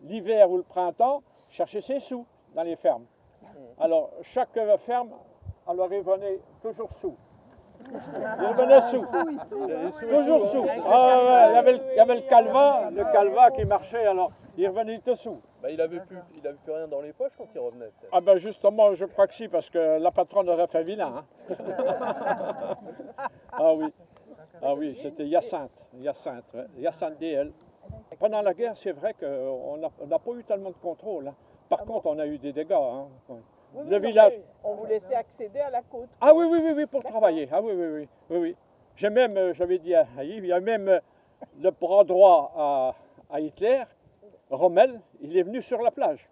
l'hiver 0.02 0.50
ou 0.50 0.56
le 0.56 0.62
printemps 0.62 1.22
chercher 1.50 1.80
ses 1.80 2.00
sous 2.00 2.26
dans 2.54 2.62
les 2.62 2.76
fermes. 2.76 3.04
Alors, 3.78 4.10
chaque 4.22 4.58
ferme, 4.78 5.10
alors 5.66 5.92
il 5.92 6.02
venait 6.02 6.40
toujours 6.62 6.90
sous. 7.00 7.16
Il 7.90 8.46
revenait 8.46 8.80
sous. 8.90 9.04
Toujours 10.08 10.50
sous. 10.50 10.66
Ah, 10.86 11.24
ouais, 11.24 11.50
il, 11.50 11.54
y 11.54 11.58
avait 11.58 11.72
le, 11.72 11.80
il 11.92 11.96
y 11.96 12.00
avait 12.00 12.14
le 12.16 12.22
calva, 12.22 12.90
le 12.90 13.04
calva 13.12 13.50
qui 13.50 13.64
marchait, 13.64 14.06
alors 14.06 14.30
il 14.56 14.68
revenait 14.68 14.98
tout 15.00 15.16
sous. 15.16 15.40
Bah, 15.62 15.70
il 15.70 15.80
avait 15.80 16.00
plus, 16.00 16.18
il 16.36 16.46
avait 16.46 16.58
plus 16.64 16.72
rien 16.72 16.88
dans 16.88 17.00
les 17.00 17.12
poches 17.12 17.32
quand 17.36 17.48
il 17.54 17.58
revenait. 17.60 17.90
Ah 18.12 18.20
ben 18.20 18.36
justement, 18.36 18.94
je 18.94 19.04
crois 19.06 19.26
que 19.26 19.34
si, 19.34 19.48
parce 19.48 19.70
que 19.70 19.98
la 19.98 20.10
patronne 20.10 20.48
aurait 20.48 20.66
fait 20.66 20.82
vilain. 20.84 21.24
hein. 21.50 22.76
ah 23.52 23.74
oui, 23.74 23.92
ah 24.62 24.74
oui, 24.74 24.98
c'était 25.02 25.26
Hyacinthe, 25.26 25.70
Hyacinthe, 25.94 26.56
Hyacinthe 26.78 27.18
DL. 27.18 27.52
Pendant 28.18 28.42
la 28.42 28.54
guerre, 28.54 28.76
c'est 28.76 28.92
vrai 28.92 29.14
qu'on 29.14 29.76
n'a 29.76 30.18
pas 30.18 30.30
eu 30.32 30.44
tellement 30.44 30.70
de 30.70 30.76
contrôle. 30.76 31.28
hein. 31.28 31.34
Par 31.68 31.84
contre, 31.84 32.06
on 32.06 32.18
a 32.18 32.26
eu 32.26 32.38
des 32.38 32.52
dégâts. 32.52 32.72
hein. 32.72 33.06
Oui, 33.28 33.88
Le 33.88 33.98
village. 33.98 34.32
On 34.62 34.74
vous 34.74 34.86
laissait 34.86 35.14
accéder 35.14 35.58
à 35.60 35.70
la 35.70 35.82
côte. 35.82 36.08
Ah 36.20 36.32
oui, 36.34 36.46
oui, 36.48 36.60
oui, 36.62 36.72
oui, 36.76 36.86
pour 36.86 37.02
travailler. 37.02 37.48
Ah 37.52 37.60
oui, 37.60 37.72
oui, 37.74 37.86
oui, 37.86 38.08
oui, 38.30 38.38
oui. 38.38 38.56
J'ai 38.96 39.10
même, 39.10 39.36
euh, 39.36 39.52
j'avais 39.54 39.78
dit 39.78 39.94
à 39.94 40.06
Yves, 40.22 40.44
il 40.44 40.48
y 40.48 40.52
a 40.52 40.60
même 40.60 40.88
euh, 40.88 41.00
le 41.60 41.70
bras 41.72 42.04
droit 42.04 42.52
à, 42.56 42.94
à 43.30 43.40
Hitler, 43.40 43.82
Rommel, 44.56 45.00
il 45.20 45.36
est 45.36 45.42
venu 45.42 45.62
sur 45.62 45.80
la 45.82 45.90
plage. 45.90 46.28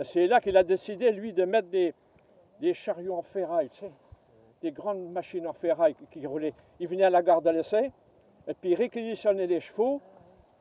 Et 0.00 0.04
C'est 0.04 0.26
là 0.26 0.40
qu'il 0.40 0.56
a 0.56 0.62
décidé, 0.62 1.10
lui, 1.10 1.32
de 1.32 1.44
mettre 1.44 1.68
des, 1.68 1.94
des 2.60 2.74
chariots 2.74 3.14
en 3.14 3.22
ferraille, 3.22 3.70
tu 3.70 3.80
sais, 3.80 3.90
des 4.60 4.72
grandes 4.72 5.10
machines 5.10 5.46
en 5.46 5.52
ferraille 5.52 5.94
qui, 5.94 6.06
qui 6.06 6.26
roulaient. 6.26 6.54
Il 6.80 6.88
venait 6.88 7.04
à 7.04 7.10
la 7.10 7.22
gare 7.22 7.42
de 7.42 7.50
l'essai, 7.50 7.92
et 8.48 8.54
puis 8.54 8.70
il 8.70 8.74
réquisitionnait 8.74 9.46
les 9.46 9.60
chevaux, 9.60 10.00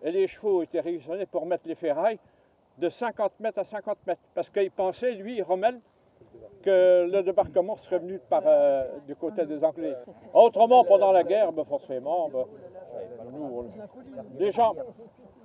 et 0.02 0.12
les 0.12 0.28
chevaux 0.28 0.62
étaient 0.62 0.82
réquisitionnés 0.82 1.26
pour 1.26 1.46
mettre 1.46 1.68
les 1.68 1.76
ferrailles 1.76 2.20
de 2.78 2.90
50 2.90 3.40
mètres 3.40 3.60
à 3.60 3.64
50 3.64 3.98
mètres. 4.06 4.22
Parce 4.34 4.50
qu'il 4.50 4.72
pensait, 4.72 5.14
lui, 5.14 5.42
Rommel, 5.42 5.80
que 6.64 7.08
le 7.12 7.24
débarquement 7.24 7.76
serait 7.76 8.00
venu 8.00 8.20
par, 8.30 8.44
euh, 8.46 8.88
du 9.06 9.16
côté 9.16 9.46
des 9.46 9.64
Anglais. 9.64 9.96
Autrement, 10.34 10.84
pendant 10.84 11.12
la 11.12 11.24
guerre, 11.24 11.52
ben, 11.52 11.66
forcément, 11.66 12.30
ben, 12.30 12.46
nous, 13.34 13.44
on- 13.60 14.38
les, 14.40 14.52
gens, 14.52 14.74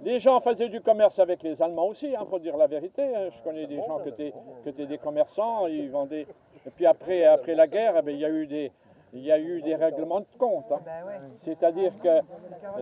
les 0.03 0.19
gens 0.19 0.41
faisaient 0.41 0.69
du 0.69 0.81
commerce 0.81 1.19
avec 1.19 1.43
les 1.43 1.61
Allemands 1.63 1.87
aussi, 1.89 2.09
il 2.09 2.27
faut 2.29 2.39
dire 2.39 2.57
la 2.57 2.67
vérité. 2.67 3.03
hein. 3.15 3.29
Je 3.31 3.43
connais 3.43 3.67
des 3.67 3.77
gens 3.83 3.99
qui 4.01 4.09
étaient, 4.11 4.33
qui 4.63 4.69
étaient 4.69 4.87
des 4.87 4.99
commerçants, 4.99 5.67
ils 5.67 5.91
vendaient. 5.91 6.27
Et 6.67 6.71
puis 6.71 6.87
après, 6.87 7.25
après 7.25 7.55
la 7.55 7.67
guerre, 7.67 7.95
eh 7.99 8.03
ben, 8.03 8.15
il 8.15 8.21
y 8.21 8.25
a 8.25 8.31
eu 8.31 8.47
des, 8.47 8.71
il 9.13 9.25
y 9.25 9.33
a 9.33 9.39
eu 9.39 9.63
des 9.63 9.75
règlements 9.75 10.21
de 10.21 10.27
compte. 10.39 10.71
hein. 10.71 10.81
Ben. 10.85 11.03
C'est-à-dire 11.45 11.93
que 12.03 12.21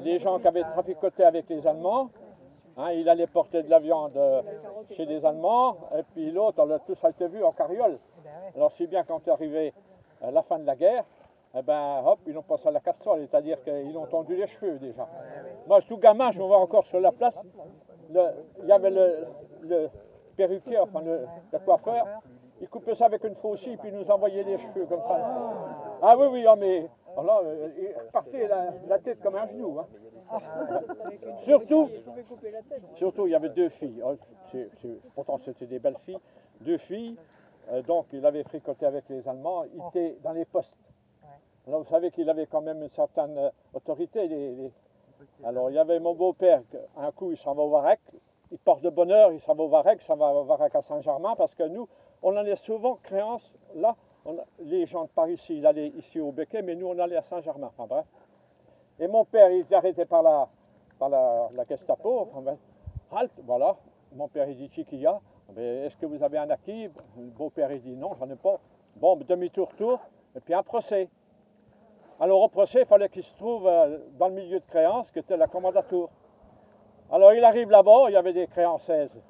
les 0.01 0.19
gens 0.19 0.39
qui 0.39 0.49
avaient 0.49 0.63
traficoté 0.63 1.25
avec 1.25 1.49
les 1.49 1.67
Allemands, 1.67 2.11
hein, 2.77 2.93
il 2.93 3.09
allait 3.09 3.27
porter 3.29 3.63
de 3.63 3.71
la 3.71 3.79
viande 3.79 4.17
euh, 4.17 4.43
chez 4.97 5.05
les 5.07 5.25
Allemands, 5.25 5.77
et 5.97 6.03
puis 6.15 6.31
l'autre, 6.31 6.63
on 6.63 6.67
l'a 6.67 6.79
tous 6.81 7.03
a 7.05 7.11
été 7.11 7.29
vu 7.29 7.43
en 7.45 7.53
carriole. 7.53 7.99
Ben. 8.25 8.31
Alors 8.57 8.73
si 8.73 8.87
bien 8.87 9.05
quand 9.05 9.27
est 9.27 9.31
arrivé 9.31 9.73
à 10.23 10.31
la 10.31 10.43
fin 10.43 10.59
de 10.59 10.67
la 10.67 10.75
guerre, 10.77 11.05
eh 11.59 11.63
ben 11.63 12.03
hop, 12.05 12.19
ils 12.27 12.37
ont 12.37 12.43
passé 12.43 12.69
à 12.69 12.71
la 12.71 12.81
casserole, 12.81 13.27
c'est-à-dire 13.29 13.63
qu'ils 13.63 13.97
ont 13.97 14.07
tendu 14.07 14.37
les 14.37 14.47
cheveux 14.47 14.79
déjà. 14.79 15.09
Moi, 15.67 15.81
tout 15.83 15.97
gamin, 15.97 16.31
je 16.31 16.39
me 16.39 16.45
vois 16.45 16.59
encore 16.59 16.85
sur 16.87 17.01
la 17.01 17.13
place, 17.13 17.35
il 18.11 18.67
y 18.67 18.73
avait 18.73 18.91
le, 18.91 19.27
le 19.63 19.89
perruquier, 20.37 20.79
enfin 20.79 21.01
le, 21.03 21.27
coiffeur, 21.65 22.07
il 22.61 22.69
coupait 22.69 22.95
ça 22.95 23.07
avec 23.07 23.25
une 23.25 23.35
faucille, 23.37 23.77
puis 23.77 23.89
il 23.89 23.97
nous 23.97 24.11
envoyait 24.11 24.43
les 24.43 24.59
cheveux 24.59 24.87
comme 24.87 25.03
ça. 25.03 25.19
Ah 26.03 26.17
oui, 26.19 26.27
oui, 26.31 26.45
ah, 26.47 26.57
mais 26.57 26.89
alors, 27.17 27.43
euh, 27.45 27.69
il 27.79 28.11
partait 28.13 28.47
la, 28.47 28.99
tête 28.99 29.21
comme 29.23 29.37
un 29.37 29.47
genou. 29.47 29.79
hein. 29.81 29.87
Surtout, 31.45 31.89
surtout, 32.95 33.27
il 33.27 33.31
y 33.31 33.35
avait 33.35 33.49
deux 33.49 33.71
filles. 33.71 34.03
Oh, 34.05 34.15
pourtant, 35.15 35.39
c'était 35.45 35.67
des 35.67 35.79
belles 35.79 35.97
filles. 36.05 36.19
Deux 36.61 36.79
filles. 36.79 37.17
euh, 37.71 37.83
donc, 37.83 38.07
il 38.13 38.25
avait 38.27 38.43
fricoté 38.45 38.85
avec 38.85 39.09
les 39.09 39.27
Allemands. 39.27 39.65
Il 39.65 39.81
était 39.89 40.19
dans 40.23 40.33
les 40.33 40.45
postes. 40.45 40.75
Alors, 41.67 41.81
vous 41.81 41.89
savez 41.89 42.11
qu'il 42.11 42.29
avait 42.31 42.47
quand 42.47 42.61
même 42.61 42.83
une 42.83 42.91
certaine 42.91 43.37
euh, 43.39 43.51
autorité. 43.75 44.29
Les, 44.29 44.55
les- 44.55 44.73
Alors, 45.45 45.71
il 45.71 45.75
y 45.75 45.79
avait 45.79 45.99
mon 45.99 46.15
beau-père, 46.15 46.63
un 46.97 47.11
coup, 47.13 47.33
il 47.33 47.37
s'en 47.37 47.55
va 47.55 47.63
au 47.63 47.71
Varec, 47.71 48.01
il 48.53 48.59
porte 48.59 48.83
de 48.83 48.91
bonheur, 48.91 49.33
il 49.33 49.41
s'en 49.41 49.55
va 49.55 49.65
au 49.65 49.69
Varec, 49.69 49.99
il 50.03 50.05
s'en 50.05 50.17
va 50.17 50.29
au 50.33 50.45
Varec 50.45 50.75
à 50.75 50.83
Saint-Germain, 50.83 51.35
parce 51.37 51.55
que 51.55 51.65
nous, 51.65 51.89
on 52.23 52.37
allait 52.37 52.57
souvent, 52.57 52.97
créance, 53.03 53.53
là, 53.75 53.97
on 54.25 54.39
a- 54.39 54.45
les 54.61 54.87
gens 54.87 55.05
de 55.05 55.09
par 55.09 55.29
ici, 55.29 55.59
ils 55.59 55.67
allaient 55.67 55.89
ici 55.89 56.21
au 56.21 56.31
Becquet, 56.33 56.63
mais 56.63 56.75
nous, 56.77 56.87
on 56.87 56.99
allait 56.99 57.17
à 57.17 57.23
Saint-Germain, 57.23 57.69
enfin 57.77 57.87
bref. 57.87 58.07
Et 59.01 59.09
mon 59.09 59.25
père, 59.25 59.51
il 59.51 59.61
était 59.61 59.75
arrêté 59.75 60.05
par 60.05 60.23
la, 60.23 60.49
par 60.99 61.09
la, 61.09 61.49
la 61.53 61.65
Gestapo, 61.65 62.21
enfin 62.21 62.41
bref. 62.43 62.59
Halt, 63.11 63.33
voilà. 63.45 63.77
Mon 64.15 64.29
père, 64.29 64.49
il 64.49 64.57
dit, 64.57 64.69
Chiquilla, 64.73 65.21
est-ce 65.57 65.97
que 65.97 66.07
vous 66.07 66.23
avez 66.23 66.39
un 66.39 66.49
acquis? 66.51 66.85
Le 67.19 67.25
beau-père, 67.31 67.71
il 67.73 67.83
dit, 67.83 67.97
non, 67.97 68.13
j'en 68.19 68.29
ai 68.31 68.37
pas. 68.37 68.59
Bon, 68.97 69.17
demi-tour, 69.17 69.69
tour, 69.77 69.99
et 70.35 70.41
puis 70.41 70.55
un 70.55 70.63
procès. 70.63 71.09
Alors 72.19 72.41
au 72.41 72.49
procès, 72.49 72.81
il 72.81 72.87
fallait 72.87 73.09
qu'il 73.09 73.23
se 73.23 73.35
trouve 73.35 73.67
euh, 73.67 73.99
dans 74.19 74.29
le 74.29 74.35
milieu 74.35 74.59
de 74.59 74.65
créances, 74.65 75.11
qui 75.11 75.19
était 75.19 75.37
la 75.37 75.47
commandature. 75.47 76.09
Alors 77.11 77.35
il 77.35 77.45
arrive 77.45 77.71
là-bas, 77.71 78.07
il 78.09 78.15
y 78.15 78.17
avait 78.17 78.33
des 78.33 78.47
créancaises 78.47 79.21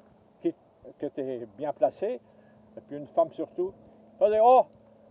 qui, 0.41 0.53
qui 0.97 1.05
étaient 1.05 1.47
bien 1.57 1.73
placées, 1.73 2.19
et 2.77 2.81
puis 2.87 2.97
une 2.97 3.07
femme 3.07 3.31
surtout. 3.33 3.73
Elle 4.21 4.31
dit, 4.31 4.37
oh, 4.41 4.65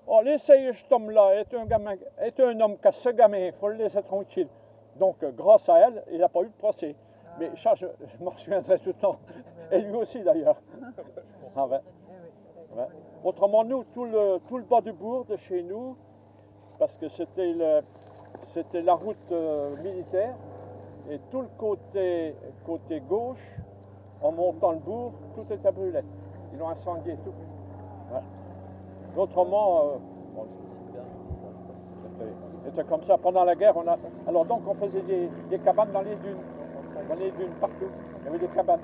oh 0.07 0.23
laissez 0.23 0.73
cet 0.73 0.91
homme-là, 0.91 1.41
est 1.41 1.53
un, 1.55 1.67
gamin, 1.67 1.97
est 2.19 2.41
un 2.41 2.59
homme 2.61 2.79
qui 2.79 2.89
a 2.89 2.93
ce 2.93 3.11
gamin, 3.11 3.47
il 3.47 3.53
faut 3.53 3.69
le 3.69 3.77
laisser 3.77 4.03
tranquille. 4.03 4.49
Donc 4.97 5.23
euh, 5.23 5.31
grâce 5.33 5.69
à 5.69 5.79
elle, 5.79 6.03
il 6.11 6.19
n'a 6.19 6.29
pas 6.31 6.41
eu 6.43 6.49
de 6.49 6.59
procès. 6.59 6.97
Mais 7.39 7.51
ça, 7.57 7.75
je, 7.75 7.87
je 8.01 8.25
m'en 8.25 8.33
souviendrai 8.33 8.79
tout 8.79 8.89
le 8.89 8.95
temps. 8.95 9.19
Et 9.71 9.81
lui 9.81 9.97
aussi 9.97 10.23
d'ailleurs. 10.23 10.57
Ah 11.59 11.67
ouais. 11.67 11.81
Ouais. 12.77 12.85
Autrement, 13.25 13.65
nous, 13.65 13.85
tout 13.95 14.05
le, 14.05 14.39
tout 14.47 14.59
le 14.59 14.65
bas 14.65 14.83
du 14.83 14.93
bourg 14.93 15.25
de 15.25 15.37
chez 15.37 15.63
nous, 15.63 15.97
parce 16.79 16.95
que 16.97 17.09
c'était 17.09 18.83
la 18.83 18.95
route 18.95 19.17
euh, 19.33 19.77
militaire, 19.83 20.35
et 21.11 21.19
tout 21.31 21.43
le 21.43 21.49
côté, 21.59 22.35
gauche, 23.09 23.57
en 24.23 24.33
montant 24.33 24.73
le 24.73 24.79
bourg, 24.79 25.13
tout 25.35 25.53
était 25.53 25.71
brûlé. 25.73 26.01
Ils 26.53 26.59
l'ont 26.59 26.69
incendié 26.69 27.17
tout. 27.25 27.33
Autrement, 29.17 29.81
euh, 29.81 30.43
c'était- 32.65 32.85
comme 32.85 33.03
ça. 33.05 33.17
Pendant 33.17 33.45
la 33.45 33.55
guerre. 33.55 33.75
Alors 34.27 34.45
donc, 34.45 34.63
on 34.69 34.75
faisait 34.75 35.01
des, 35.03 35.31
des 35.49 35.59
cabanes 35.61 35.93
dans 35.93 36.03
les 36.03 36.17
dunes. 36.17 36.37
Dans 37.09 37.15
les 37.15 37.31
dunes, 37.31 37.53
partout. 37.61 37.87
Il 38.21 38.25
y 38.27 38.29
avait 38.29 38.39
des 38.39 38.49
cabanes. 38.49 38.81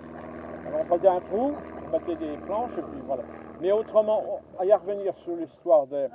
Alors 0.68 0.80
on 0.80 0.96
faisait 0.96 1.08
un 1.08 1.20
trou, 1.20 1.52
on 1.86 1.92
mettait 1.92 2.16
des 2.16 2.36
planches, 2.46 2.70
et 2.78 2.82
puis 2.82 3.00
voilà. 3.06 3.22
Mais 3.60 3.72
autrement, 3.72 4.22
à 4.58 4.64
y 4.64 4.72
revenir 4.72 5.12
sur 5.18 5.36
l'histoire 5.36 5.86
de. 5.88 6.08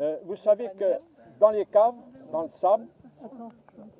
Euh, 0.00 0.18
vous 0.24 0.36
savez 0.36 0.70
que 0.78 0.98
dans 1.40 1.50
les 1.50 1.66
caves, 1.66 1.94
dans 2.32 2.42
le 2.42 2.48
sable, 2.50 2.86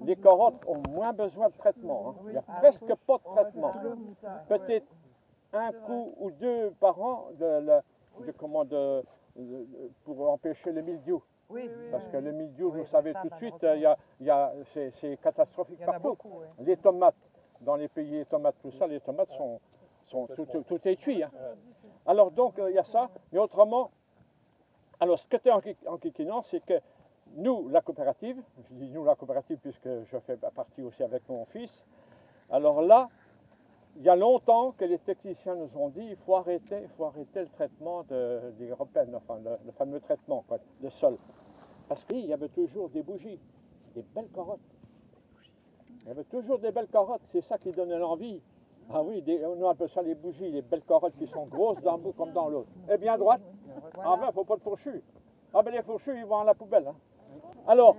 les 0.01 0.17
carottes 0.17 0.63
ont 0.67 0.83
moins 0.91 1.13
besoin 1.13 1.49
de 1.49 1.55
traitement. 1.55 2.11
hein. 2.11 2.15
Il 2.27 2.31
n'y 2.33 2.37
a 2.37 2.43
presque 2.43 2.95
pas 3.07 3.19
de 3.19 3.23
traitement. 3.35 3.73
Peut-être 4.49 4.87
un 5.53 5.73
coup 5.73 6.15
ou 6.19 6.31
deux 6.31 6.71
par 6.79 7.01
an 7.01 7.29
de, 7.39 7.81
comment, 8.37 8.65
de- 8.65 9.03
de- 9.37 9.67
pour 10.05 10.31
empêcher 10.31 10.73
le 10.73 10.83
mildiou. 10.83 11.23
Oui, 11.51 11.71
Parce 11.91 12.07
que 12.09 12.19
le 12.19 12.33
mildiou, 12.33 12.71
Oui, 12.75 12.81
vous 12.81 12.87
savez 12.87 13.13
ça, 13.15 13.23
tout 13.23 13.29
de 13.31 13.35
suite, 13.37 13.55
il 13.75 13.81
y 13.81 13.87
a, 13.87 13.97
il 14.21 14.27
y 14.27 14.31
a- 14.31 14.53
c'est 15.01 15.17
catastrophique 15.23 15.79
partout. 15.87 16.09
beaucoup. 16.09 16.41
Les 16.61 16.77
tomates, 16.77 17.15
dans 17.63 17.77
les 17.77 17.89
pays 17.89 18.11
les 18.11 18.25
tomates, 18.27 18.57
tout 18.61 18.71
ça, 18.73 18.87
les 18.87 19.01
tomates 19.01 19.33
sont, 19.33 19.59
sont 20.07 20.27
tout, 20.27 20.45
tout- 20.47 20.63
tout 20.63 20.87
est 20.89 20.97
cuit. 20.97 21.23
hein. 21.23 21.31
Alors 22.07 22.31
donc 22.31 22.59
euh, 22.59 22.71
il 22.71 22.75
y 22.75 22.79
a 22.79 22.85
ça, 22.85 23.09
mais 23.33 23.39
autrement, 23.39 23.91
alors 25.01 25.19
ce 25.19 25.27
qui 25.27 25.37
était 25.37 25.51
enquiquinant, 25.87 26.43
c'est 26.51 26.65
que 26.65 26.81
nous, 27.37 27.69
la 27.69 27.81
coopérative, 27.81 28.43
je 28.69 28.75
dis 28.75 28.91
nous 28.91 29.05
la 29.05 29.15
coopérative 29.15 29.59
puisque 29.59 29.89
je 29.89 30.19
fais 30.27 30.37
partie 30.37 30.83
aussi 30.83 31.03
avec 31.03 31.29
mon 31.29 31.45
fils, 31.47 31.73
alors 32.51 32.83
là, 32.83 33.09
il 33.97 34.03
y 34.03 34.09
a 34.09 34.17
longtemps 34.17 34.73
que 34.73 34.85
les 34.85 34.99
techniciens 34.99 35.57
nous 35.57 35.71
ont 35.77 35.89
dit 35.89 36.07
il 36.11 36.17
faut 36.17 36.37
arrêter, 36.37 36.83
il 36.83 36.89
faut 36.97 37.05
arrêter 37.05 37.41
le 37.41 37.49
traitement 37.49 38.05
de, 38.05 38.53
des 38.59 38.73
repènes, 38.73 39.15
enfin 39.15 39.39
le, 39.45 39.51
le 39.67 39.73
fameux 39.73 40.01
traitement 40.01 40.45
quoi, 40.47 40.59
de 40.81 40.89
sol. 40.91 41.17
Parce 41.89 42.05
qu'il 42.05 42.27
y 42.27 42.33
avait 42.33 42.49
toujours 42.49 42.89
des 42.91 43.03
bougies, 43.03 43.41
des 43.95 44.05
belles 44.15 44.31
carottes. 44.35 44.61
Il 46.03 46.09
y 46.09 46.11
avait 46.11 46.25
toujours 46.25 46.59
des 46.59 46.71
belles 46.71 46.89
carottes, 46.89 47.23
c'est 47.33 47.43
ça 47.43 47.59
qui 47.59 47.73
donnait 47.73 47.99
l'envie. 47.99 48.41
Ah 48.91 49.03
oui, 49.03 49.23
on 49.45 49.69
appelle 49.69 49.91
ça 49.91 50.01
les 50.01 50.15
bougies, 50.15 50.51
les 50.51 50.63
belles 50.63 50.83
carottes 50.83 51.17
qui 51.19 51.27
sont 51.27 51.47
grosses 51.47 51.81
d'un 51.83 51.99
bout 51.99 52.13
comme 52.13 52.33
dans 52.33 52.49
l'autre. 52.49 52.71
Et 52.91 52.97
bien 52.97 53.19
droite, 53.19 53.43
ah 54.05 54.17
ben, 54.21 54.33
faut 54.33 54.45
pas 54.45 54.57
de 54.57 54.63
fourchus. 54.63 55.03
Ah 55.55 55.63
ben 55.63 55.73
les 55.73 55.83
fourchus, 55.83 56.17
ils 56.17 56.27
vont 56.27 56.39
à 56.41 56.45
la 56.45 56.55
poubelle. 56.55 56.87
hein. 56.87 56.97
Alors, 57.67 57.97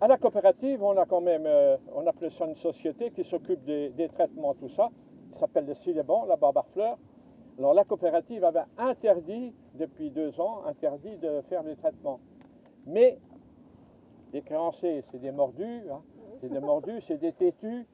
à 0.00 0.08
la 0.08 0.18
coopérative, 0.18 0.82
on 0.82 0.96
a 0.96 1.06
quand 1.06 1.20
même, 1.20 1.44
euh, 1.46 1.76
on 1.94 2.06
appelait 2.06 2.30
ça 2.30 2.44
une 2.46 2.56
société 2.56 3.12
qui 3.12 3.22
s'occupe 3.22 3.64
des, 3.64 4.10
traitements, 4.14 4.54
tout 4.54 4.68
ça. 4.70 4.90
Ça 5.32 5.40
s'appelle 5.40 5.66
le 5.66 5.74
Ciléban, 5.74 6.24
la 6.24 6.36
fleurs. 6.72 6.98
Alors 7.58 7.74
la 7.74 7.84
coopérative 7.84 8.44
avait 8.44 8.64
interdit, 8.78 9.54
depuis 9.74 10.10
deux 10.10 10.40
ans, 10.40 10.62
interdit 10.66 11.16
de 11.18 11.42
faire 11.42 11.62
les 11.62 11.76
traitements. 11.76 12.18
Mais 12.86 13.18
les 14.32 14.42
créanciers, 14.42 15.04
c'est 15.10 15.20
des 15.20 15.30
mordus, 15.30 15.82
hein. 15.90 16.02
c'est 16.40 16.48
des 16.48 16.60
mordus, 16.60 17.00
c'est 17.06 17.18
des 17.18 17.32
têtus. 17.32 17.86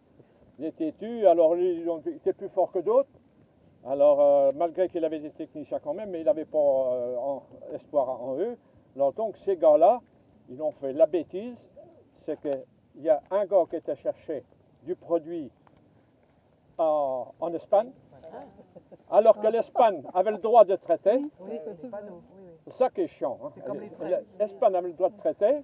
Des 0.59 0.73
têtus, 0.73 1.27
alors 1.27 1.57
ils 1.57 1.87
il 2.07 2.13
était 2.15 2.33
plus 2.33 2.49
fort 2.49 2.73
que 2.73 2.79
d'autres. 2.79 3.11
Alors, 3.87 4.21
euh, 4.21 4.53
malgré 4.55 4.88
qu'il 4.88 5.05
avait 5.05 5.21
des 5.21 5.31
techniciens 5.31 5.79
quand 5.79 5.95
même, 5.95 6.11
mais 6.11 6.21
il 6.21 6.25
n'avait 6.25 6.45
pas 6.45 6.59
euh, 6.59 7.17
en- 7.17 7.43
espoir 7.75 8.09
en 8.23 8.37
eux. 8.37 8.57
Alors 8.97 9.12
donc, 9.12 9.37
ces 9.38 9.57
gars-là, 9.57 10.01
ils 10.51 10.61
ont 10.62 10.73
fait 10.73 10.93
la 10.93 11.07
bêtise, 11.07 11.69
c'est 12.25 12.38
qu'il 12.41 12.64
y 13.03 13.09
a 13.09 13.21
un 13.31 13.47
gars 13.47 13.64
qui 13.71 13.77
était 13.77 13.97
cherché 13.97 14.45
du 14.83 14.95
produit 14.97 15.51
en, 16.79 17.33
en 17.41 17.55
Espagne, 17.55 17.91
alors 19.11 19.41
que 19.41 19.47
l'Espagne 19.47 20.03
avait 20.12 20.33
le 20.33 20.38
droit 20.38 20.64
de 20.64 20.77
traiter. 20.77 21.21
Oui, 21.41 21.59
c'est 22.64 22.73
ça 22.73 22.91
qui 22.91 23.03
est 23.03 23.07
chiant. 23.07 23.38
hein. 23.43 23.49
C'est 23.55 23.64
comme 23.64 23.81
les 23.81 23.88
fraises. 23.91 24.25
L'Espagne 24.38 24.75
avait 24.75 24.88
le 24.88 24.95
droit 24.95 25.09
de 25.11 25.17
traiter 25.17 25.62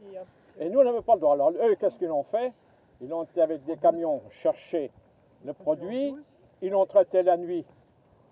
et 0.58 0.68
nous, 0.70 0.80
on 0.80 0.84
n'avait 0.84 1.02
pas 1.02 1.14
le 1.14 1.20
droit. 1.20 1.34
Alors, 1.34 1.50
eux, 1.50 1.74
qu'est-ce 1.78 1.98
qu'ils 1.98 2.10
ont 2.12 2.22
fait? 2.22 2.52
Ils 3.00 3.12
ont 3.12 3.24
été 3.24 3.42
avec 3.42 3.64
des 3.64 3.76
camions 3.76 4.22
chercher 4.30 4.90
le 5.44 5.52
produit, 5.52 6.14
ils 6.62 6.70
l'ont 6.70 6.86
traité 6.86 7.22
la 7.22 7.36
nuit 7.36 7.66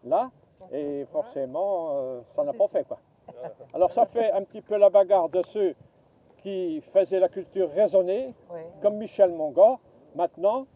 là, 0.05 0.31
et 0.73 1.05
forcément, 1.13 1.91
euh, 1.93 2.21
ça 2.37 2.45
n'a 2.45 2.53
pas 2.53 2.69
fait. 2.69 2.85
Quoi. 2.87 2.99
Alors, 3.75 3.91
ça 3.93 4.07
fait 4.07 4.31
un 4.33 4.43
petit 4.43 4.61
peu 4.61 4.77
la 4.77 4.91
bagarre 4.91 5.29
de 5.29 5.43
ceux 5.43 5.75
qui 6.39 6.81
faisaient 6.93 7.21
la 7.21 7.29
culture 7.29 7.71
raisonnée, 7.73 8.35
comme 8.81 8.97
Michel 8.97 9.31
Monga. 9.31 9.79
Maintenant, 10.15 10.67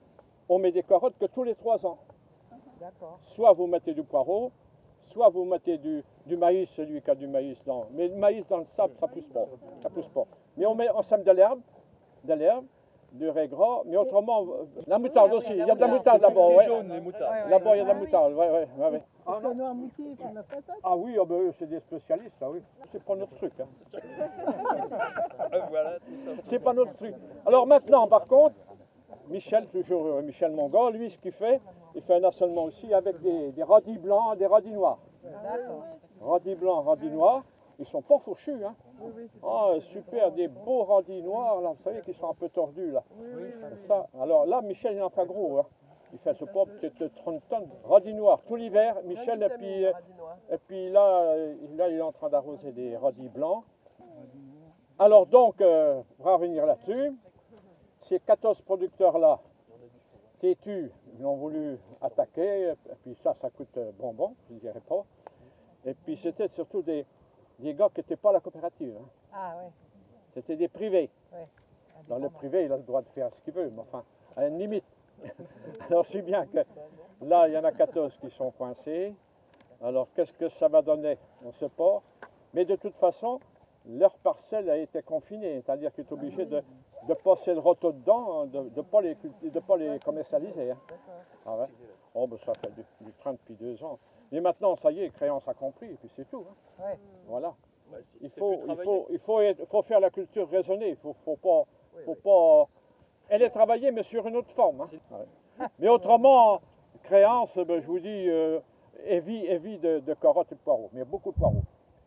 on 0.49 0.59
met 0.59 0.73
des 0.73 0.83
carottes 0.83 1.19
que 1.19 1.27
tous 1.27 1.45
les 1.45 1.55
trois 1.55 1.85
ans. 1.87 1.99
d'accord. 2.81 3.19
Soit 3.35 3.53
vous 3.53 3.67
mettez 3.67 3.93
du 3.95 4.03
poireau, 4.03 4.53
soit 5.13 5.29
vous 5.29 5.45
mettez 5.45 5.77
du, 5.79 6.05
du 6.27 6.37
maïs, 6.37 6.69
celui 6.77 7.03
qui 7.03 7.11
a 7.11 7.15
du 7.15 7.27
maïs 7.27 7.59
dans. 7.67 7.87
Mais 7.93 8.09
le 8.09 8.15
maïs 8.17 8.47
dans 8.49 8.59
le 8.59 8.67
sable, 8.77 8.95
ça 9.01 9.09
pousse 9.09 9.27
pas. 9.33 9.47
Ça 9.83 9.91
pousse 9.91 10.09
pas. 10.09 10.25
Mais 10.57 10.67
on 10.67 10.75
met 10.75 10.89
on 10.95 11.03
sème 11.03 11.23
de 11.25 11.33
l'herbe, 11.33 11.61
de 12.25 12.35
l'herbe, 12.35 12.65
du 13.13 13.29
raisin 13.29 13.55
gras, 13.55 13.83
mais 13.87 13.97
autrement, 13.97 14.43
euh, 14.43 14.65
la 14.87 14.99
moutarde 14.99 15.33
aussi. 15.35 15.51
Il 15.51 15.57
y 15.67 15.71
a 15.71 15.75
de 15.75 15.81
la 15.81 15.87
moutarde 15.89 16.23
là-bas, 16.23 16.49
Les 16.49 16.57
ouais. 16.57 16.65
jaunes, 16.67 16.93
les 16.93 17.01
moutards. 17.01 17.31
Ouais, 17.31 17.43
ouais. 17.45 17.51
Là-bas, 17.51 17.75
il 17.75 17.79
y 17.79 17.81
a 17.81 17.85
de 17.85 17.89
la 17.89 17.95
moutarde, 17.95 18.33
ouais, 18.35 18.51
ouais, 18.51 18.69
ouais, 18.79 18.89
ouais. 18.91 19.03
Ah, 19.27 19.41
non. 19.43 19.55
Noirmoutier, 19.55 20.15
c'est 20.17 20.33
la 20.33 20.43
patate. 20.43 20.77
Ah 20.83 20.97
oui, 20.97 21.17
ah 21.21 21.25
ben, 21.25 21.53
c'est 21.59 21.69
des 21.69 21.81
spécialistes, 21.81 22.37
ah 22.41 22.51
oui. 22.51 22.61
C'est 22.93 23.03
pas 23.03 23.17
notre 23.17 23.35
truc. 23.35 23.53
Hein. 23.61 23.67
Voilà, 25.71 25.99
tout 25.99 26.17
ça. 26.25 26.31
C'est 26.45 26.59
pas 26.59 26.73
notre 26.73 26.95
truc. 26.95 27.15
Alors 27.45 27.67
maintenant, 27.67 28.07
par 28.07 28.27
contre, 28.27 28.55
Michel, 29.29 29.67
toujours 29.69 30.23
Michel 30.23 30.53
Monga, 30.53 30.91
lui, 30.91 31.11
ce 31.11 31.19
qu'il 31.19 31.33
fait, 31.33 31.61
il 31.95 32.03
fait 32.03 32.15
un 32.15 32.25
assolement 32.25 32.65
aussi 32.65 32.93
avec 32.93 33.21
des, 33.21 33.53
des 33.53 33.63
radis 33.63 33.99
blancs, 33.99 34.39
des 34.39 34.47
radis 34.47 34.73
noirs. 34.73 34.99
Radis 36.21 36.55
blancs, 36.55 36.87
radis 36.87 37.11
noirs, 37.11 37.45
ils 37.79 37.87
sont 37.87 38.03
pas 38.03 38.19
fourchus, 38.19 38.65
hein. 38.65 38.75
Ah, 39.43 39.73
super, 39.93 40.33
des 40.33 40.49
beaux 40.49 40.85
radis 40.85 41.23
noirs, 41.23 41.61
là, 41.61 41.71
vous 41.71 41.83
savez, 41.83 42.01
qui 42.03 42.15
sont 42.15 42.31
un 42.31 42.35
peu 42.35 42.49
tordus, 42.49 42.91
là. 42.93 43.03
Ça, 43.89 44.07
alors 44.21 44.47
là, 44.47 44.63
Michel, 44.63 44.95
il 44.95 45.03
en 45.03 45.11
fait 45.11 45.27
gros, 45.27 45.59
hein. 45.59 45.67
Il 46.13 46.19
fait, 46.21 46.35
sais 46.35 46.47
pas, 46.47 46.65
peut-être 46.65 47.15
30 47.17 47.43
tonnes. 47.49 47.69
Radis 47.85 48.15
noirs, 48.15 48.41
tout 48.47 48.57
l'hiver, 48.57 48.97
Michel, 49.05 49.43
et 49.43 49.49
puis, 49.49 49.85
euh, 49.85 49.93
et 50.51 50.59
puis 50.59 50.91
là, 50.91 51.33
euh, 51.33 51.55
là, 51.77 51.89
il 51.89 51.97
est 51.97 52.03
en 52.03 52.13
train 52.13 52.29
d'arroser 52.29 52.73
des 52.73 52.97
radis 52.97 53.29
blancs. 53.29 53.65
Alors 54.99 55.27
donc, 55.27 55.61
euh, 55.61 56.01
pour 56.17 56.29
en 56.29 56.35
revenir 56.39 56.65
là-dessus, 56.65 57.13
ces 58.03 58.19
14 58.21 58.63
producteurs-là, 58.63 59.41
têtus, 60.41 60.91
ils 61.19 61.27
ont 61.27 61.37
voulu 61.37 61.79
attaquer, 62.01 62.71
et 62.71 62.95
puis 63.03 63.15
ça, 63.23 63.35
ça 63.41 63.51
coûte 63.51 63.77
euh, 63.77 63.93
bonbon, 63.99 64.35
je 64.49 64.55
ne 64.55 64.61
dirais 64.61 64.81
pas. 64.89 65.05
Et 65.85 65.93
puis 65.93 66.17
c'était 66.17 66.49
surtout 66.49 66.83
des, 66.83 67.05
des 67.59 67.75
gars 67.75 67.89
qui 67.93 68.01
n'étaient 68.01 68.17
pas 68.17 68.31
à 68.31 68.35
la 68.35 68.41
coopérative, 68.41 68.95
hein. 68.99 69.09
Ah, 69.33 69.57
ouais. 69.59 69.71
c'était 70.35 70.57
des 70.57 70.69
privés. 70.69 71.11
Ouais. 71.33 71.47
Dans 72.09 72.19
le 72.19 72.31
privé, 72.31 72.65
il 72.65 72.73
a 72.73 72.77
le 72.77 72.83
droit 72.83 73.03
de 73.03 73.09
faire 73.09 73.31
ce 73.35 73.41
qu'il 73.43 73.53
veut, 73.53 73.69
mais 73.71 73.81
enfin, 73.81 74.03
à 74.37 74.47
une 74.47 74.59
limite. 74.59 74.85
Alors, 75.91 76.07
si 76.07 76.23
bien 76.23 76.47
que 76.47 76.59
là, 77.23 77.49
il 77.49 77.55
y 77.55 77.59
en 77.59 77.65
a 77.65 77.73
14 77.73 78.17
qui 78.21 78.31
sont 78.31 78.51
coincés. 78.53 79.15
Alors, 79.83 80.09
qu'est-ce 80.15 80.33
que 80.33 80.49
ça 80.49 80.69
va 80.69 80.83
donner 80.83 81.19
On 81.45 81.49
ne 81.49 81.53
sait 81.53 81.69
pas. 81.69 82.03
Mais 82.55 82.65
de 82.65 82.77
toute 82.77 82.97
façon, 82.97 83.41
leur 83.89 84.15
parcelle 84.19 84.69
a 84.71 84.77
été 84.79 85.03
confinée, 85.03 85.61
c'est-à-dire 85.63 85.93
qu'ils 85.93 86.05
sont 86.05 86.15
obligés 86.15 86.47
de, 86.47 86.63
de 87.09 87.15
passer 87.15 87.53
le 87.55 87.61
râteau 87.61 87.93
dedans, 87.93 88.43
hein, 88.43 88.47
de 88.47 88.61
ne 88.75 88.83
pas, 88.83 89.01
les 89.03 89.15
culti- 89.15 89.51
de 89.51 89.61
pas 89.61 89.77
les 89.77 89.99
commercialiser. 90.01 90.71
hein. 90.71 90.79
Ah 91.47 91.57
ouais. 91.59 91.67
Oh, 92.15 92.27
ben 92.27 92.39
ça 92.39 92.53
fait 92.55 92.73
du, 92.75 92.83
du 93.03 93.13
train 93.15 93.33
depuis 93.35 93.55
deux 93.55 93.83
ans. 93.85 93.99
Mais 94.33 94.41
maintenant, 94.41 94.75
ça 94.77 94.91
y 94.91 95.01
est, 95.03 95.11
créance 95.11 95.47
a 95.47 95.55
compris, 95.55 95.87
et 95.93 95.95
puis 95.97 96.09
c'est 96.17 96.29
tout. 96.31 96.45
hein. 96.49 96.83
Ouais. 96.85 96.99
Voilà. 97.29 97.55
Il 98.23 98.31
faut, 98.31 98.55
il 98.73 98.77
faut, 98.85 99.07
il 99.11 99.19
faut, 99.21 99.41
être- 99.41 99.65
faut 99.67 99.83
faire 99.83 100.01
la 100.01 100.11
culture 100.11 100.49
raisonnée. 100.49 100.89
Il 100.91 100.97
faut, 100.97 101.13
faut 101.25 101.37
pas, 101.37 101.65
faut 102.05 102.15
pas. 102.17 102.69
Elle 103.29 103.43
est 103.43 103.51
travaillée, 103.51 103.91
mais 103.91 104.03
sur 104.05 104.27
une 104.27 104.37
autre 104.37 104.51
forme. 104.53 104.83
hein. 104.83 104.89
Ouais. 105.11 105.67
Mais 105.79 105.89
autrement, 105.89 106.61
créance, 107.05 107.57
ben, 107.57 107.81
je 107.81 107.87
vous 107.87 107.99
dis, 107.99 108.29
euh, 108.29 108.61
heavy, 109.05 109.47
heavy 109.47 109.79
de, 109.79 109.99
de 110.01 110.15
carottes 110.15 110.53
et 110.53 110.55
de 110.55 110.61
poireaux, 110.61 110.91
mais 110.93 111.05
beaucoup 111.05 111.33
de 111.33 111.37
poireaux. 111.37 111.63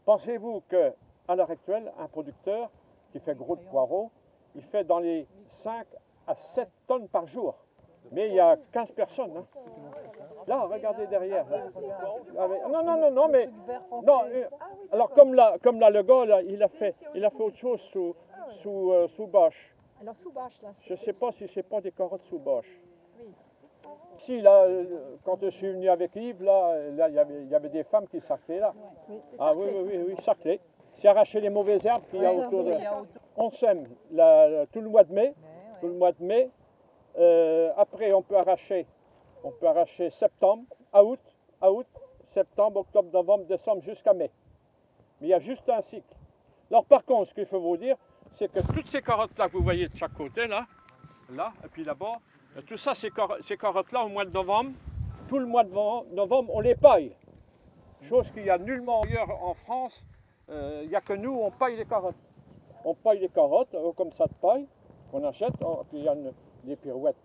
Pensez-vous 0.05 0.61
que 0.69 0.93
à 1.27 1.35
l'heure 1.35 1.49
actuelle, 1.51 1.91
un 1.99 2.07
producteur 2.07 2.69
qui 3.11 3.19
fait 3.19 3.35
gros 3.35 3.55
de 3.55 3.61
poireaux, 3.63 4.11
il 4.55 4.63
fait 4.63 4.83
dans 4.83 4.99
les 4.99 5.27
5 5.63 5.85
à 6.27 6.35
7 6.35 6.69
tonnes 6.87 7.07
par 7.07 7.27
jour. 7.27 7.55
Mais 8.11 8.27
il 8.29 8.33
y 8.35 8.39
a 8.39 8.57
15 8.71 8.91
personnes. 8.91 9.31
hein. 9.37 9.45
Là, 10.47 10.61
regardez 10.63 11.05
derrière. 11.07 11.43
Avec- 12.39 12.67
Non, 12.67 12.83
non, 12.83 12.97
non, 12.97 13.11
non, 13.11 13.27
mais 13.27 13.49
non, 14.03 14.21
euh, 14.31 14.45
alors 14.91 15.09
comme 15.11 15.33
là, 15.35 15.57
comme 15.61 15.79
là, 15.79 15.89
le 15.91 16.01
gars, 16.01 16.25
là, 16.25 16.41
il 16.41 16.63
a 16.63 16.67
fait, 16.69 16.95
il 17.13 17.23
a 17.25 17.29
fait 17.29 17.43
autre 17.43 17.57
chose 17.57 17.79
sous, 17.91 18.15
sous, 18.61 18.91
euh, 18.91 19.07
sous 19.09 19.27
bâche. 19.27 19.75
Alors 20.01 20.15
sous 20.21 20.31
bâche 20.31 20.61
là. 20.61 20.69
Je 20.81 20.93
ne 20.93 20.97
sais 20.97 21.13
pas 21.13 21.31
si 21.33 21.47
c'est 21.53 21.63
pas 21.63 21.81
des 21.81 21.91
carottes 21.91 22.23
sous 22.29 22.39
bâche. 22.39 22.69
Si, 24.25 24.41
là, 24.41 24.63
euh, 24.63 25.15
quand 25.23 25.39
je 25.41 25.49
suis 25.49 25.69
venu 25.71 25.89
avec 25.89 26.15
Yves, 26.15 26.43
là, 26.43 26.75
il 26.89 26.95
y 26.95 27.01
avait, 27.19 27.41
il 27.41 27.47
y 27.49 27.55
avait 27.55 27.69
des 27.69 27.83
femmes 27.83 28.07
qui 28.07 28.19
sarclaient 28.21 28.59
là. 28.59 28.73
Ah 29.39 29.53
oui, 29.55 29.67
oui, 29.73 29.97
oui, 29.97 30.15
oui. 30.15 30.59
C'est 30.97 31.07
arracher 31.07 31.39
les 31.39 31.49
mauvaises 31.49 31.85
herbes 31.85 32.03
qu'il 32.09 32.21
y 32.21 32.25
a 32.25 32.33
autour 32.33 32.65
de. 32.65 32.73
On 33.37 33.49
sème 33.49 33.87
la- 34.11 34.65
tout 34.67 34.81
le 34.81 34.89
mois 34.89 35.05
de 35.05 35.13
mai, 35.13 35.33
tout 35.79 35.87
le 35.87 35.93
mois 35.93 36.11
de 36.11 36.21
mai. 36.23 36.49
Euh, 37.17 37.71
après, 37.77 38.11
on 38.13 38.21
peut 38.21 38.35
arracher, 38.37 38.85
on 39.43 39.51
peut 39.51 39.67
arracher 39.67 40.09
septembre, 40.11 40.63
à 40.91 41.03
août, 41.03 41.19
à 41.61 41.71
août, 41.71 41.87
septembre, 42.33 42.81
octobre, 42.81 43.09
novembre, 43.13 43.45
décembre, 43.45 43.81
jusqu'à 43.83 44.13
mai. 44.13 44.29
Mais 45.21 45.27
il 45.27 45.29
y 45.29 45.33
a 45.33 45.39
juste 45.39 45.67
un 45.69 45.81
cycle. 45.81 46.13
Alors 46.69 46.85
par 46.85 47.03
contre, 47.05 47.29
ce 47.29 47.33
qu'il 47.33 47.45
faut 47.47 47.59
vous 47.61 47.77
dire, 47.77 47.95
c'est 48.35 48.51
que 48.51 48.59
toutes 48.73 48.87
ces 48.87 49.01
carottes-là 49.01 49.47
que 49.47 49.57
vous 49.57 49.63
voyez 49.63 49.87
de 49.87 49.97
chaque 49.97 50.13
côté, 50.13 50.47
là, 50.47 50.65
là, 51.31 51.51
et 51.63 51.67
puis 51.67 51.83
là-bas, 51.83 52.19
tout 52.67 52.77
ça, 52.77 52.95
ces, 52.95 53.11
ces 53.41 53.57
carottes-là, 53.57 54.03
au 54.03 54.09
mois 54.09 54.25
de 54.25 54.31
novembre, 54.31 54.71
tout 55.27 55.39
le 55.39 55.45
mois 55.45 55.63
de 55.63 55.71
no- 55.71 56.05
novembre, 56.11 56.51
on 56.55 56.59
les 56.61 56.75
paille. 56.75 57.15
Chose 58.07 58.31
qu'il 58.31 58.45
y 58.45 58.49
a 58.49 58.57
nullement 58.57 59.01
ailleurs 59.01 59.29
en 59.43 59.53
France, 59.53 60.03
euh, 60.49 60.81
il 60.83 60.89
n'y 60.89 60.95
a 60.95 61.01
que 61.01 61.13
nous, 61.13 61.33
on 61.33 61.51
paille 61.51 61.75
les 61.75 61.85
carottes. 61.85 62.15
On 62.85 62.95
paille 62.95 63.19
les 63.19 63.29
carottes, 63.29 63.73
euh, 63.75 63.91
comme 63.91 64.11
ça 64.13 64.25
de 64.25 64.33
paille, 64.41 64.67
qu'on 65.11 65.23
achète, 65.25 65.53
oh, 65.61 65.83
puis 65.89 65.99
il 65.99 66.05
y 66.05 66.07
a 66.07 66.15
des 66.63 66.75
pirouettes 66.77 67.17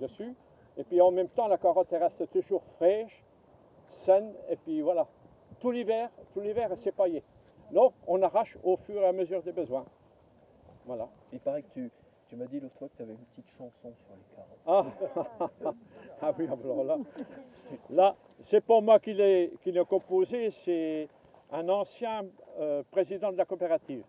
dessus. 0.00 0.34
Et 0.76 0.84
puis 0.84 1.00
en 1.00 1.10
même 1.10 1.28
temps, 1.28 1.48
la 1.48 1.58
carotte 1.58 1.88
elle 1.92 2.02
reste 2.02 2.30
toujours 2.32 2.62
fraîche, 2.76 3.22
saine, 4.04 4.32
et 4.50 4.56
puis 4.56 4.80
voilà. 4.82 5.06
Tout 5.60 5.70
l'hiver, 5.70 6.10
tout 6.34 6.40
l'hiver, 6.40 6.70
c'est 6.82 6.92
paillé. 6.92 7.22
Donc, 7.72 7.94
on 8.06 8.22
arrache 8.22 8.56
au 8.62 8.76
fur 8.76 9.00
et 9.00 9.06
à 9.06 9.12
mesure 9.12 9.42
des 9.42 9.52
besoins. 9.52 9.84
Voilà. 10.84 11.08
Il 11.32 11.40
paraît 11.40 11.62
que 11.62 11.72
tu, 11.72 11.90
tu 12.28 12.36
m'as 12.36 12.44
dit 12.44 12.60
l'autre 12.60 12.76
fois 12.78 12.88
que 12.88 12.96
tu 12.96 13.02
avais 13.02 13.12
une 13.12 13.18
petite 13.18 13.50
chanson 13.56 13.72
sur 14.04 14.14
les 14.14 14.36
carottes. 14.36 14.94
Ah, 15.64 15.72
ah 16.22 16.32
oui, 16.38 16.46
alors 16.46 16.84
là, 16.84 16.98
là 17.90 18.16
c'est 18.50 18.60
pas 18.60 18.80
moi 18.80 18.98
qui 18.98 19.14
l'ai 19.14 19.52
qui 19.62 19.72
l'ai 19.72 19.84
composé, 19.84 20.50
c'est 20.64 21.08
un 21.50 21.68
ancien 21.68 22.26
euh, 22.58 22.82
président 22.90 23.32
de 23.32 23.38
la 23.38 23.44
coopérative. 23.44 24.04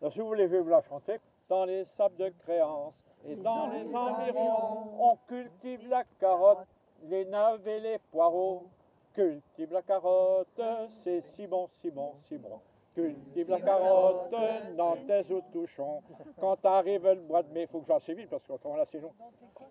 Alors, 0.00 0.12
si 0.12 0.20
vous 0.20 0.26
voulez, 0.26 0.46
je 0.46 0.52
vais 0.52 0.60
vous 0.60 0.70
la 0.70 0.82
chanter. 0.82 1.18
Dans 1.48 1.64
les 1.64 1.86
sables 1.96 2.16
de 2.16 2.28
créance 2.40 2.94
et 3.26 3.34
dans 3.34 3.68
les 3.68 3.94
environs, 3.94 4.90
on 5.00 5.16
cultive 5.26 5.88
la 5.88 6.04
carotte, 6.20 6.66
les 7.04 7.24
navets, 7.24 7.80
les 7.80 7.98
poireaux. 8.10 8.66
Cultive 9.14 9.72
la 9.72 9.82
carotte, 9.82 10.60
c'est 11.02 11.22
si 11.34 11.46
bon, 11.46 11.68
si 11.80 11.90
bon, 11.90 12.12
si 12.28 12.36
bon. 12.36 12.60
Cultive 12.94 13.50
la 13.50 13.60
carotte, 13.60 14.34
nantaise 14.76 15.30
au 15.30 15.40
touchon. 15.52 16.02
Quand 16.40 16.64
arrive 16.64 17.06
le 17.06 17.20
mois 17.22 17.42
de 17.42 17.52
mai, 17.52 17.66
faut 17.66 17.80
que 17.80 17.86
j'en 17.86 18.00
sais 18.00 18.14
vite 18.14 18.28
parce 18.30 18.48
là 18.48 18.84
c'est 18.90 19.00
long. 19.00 19.12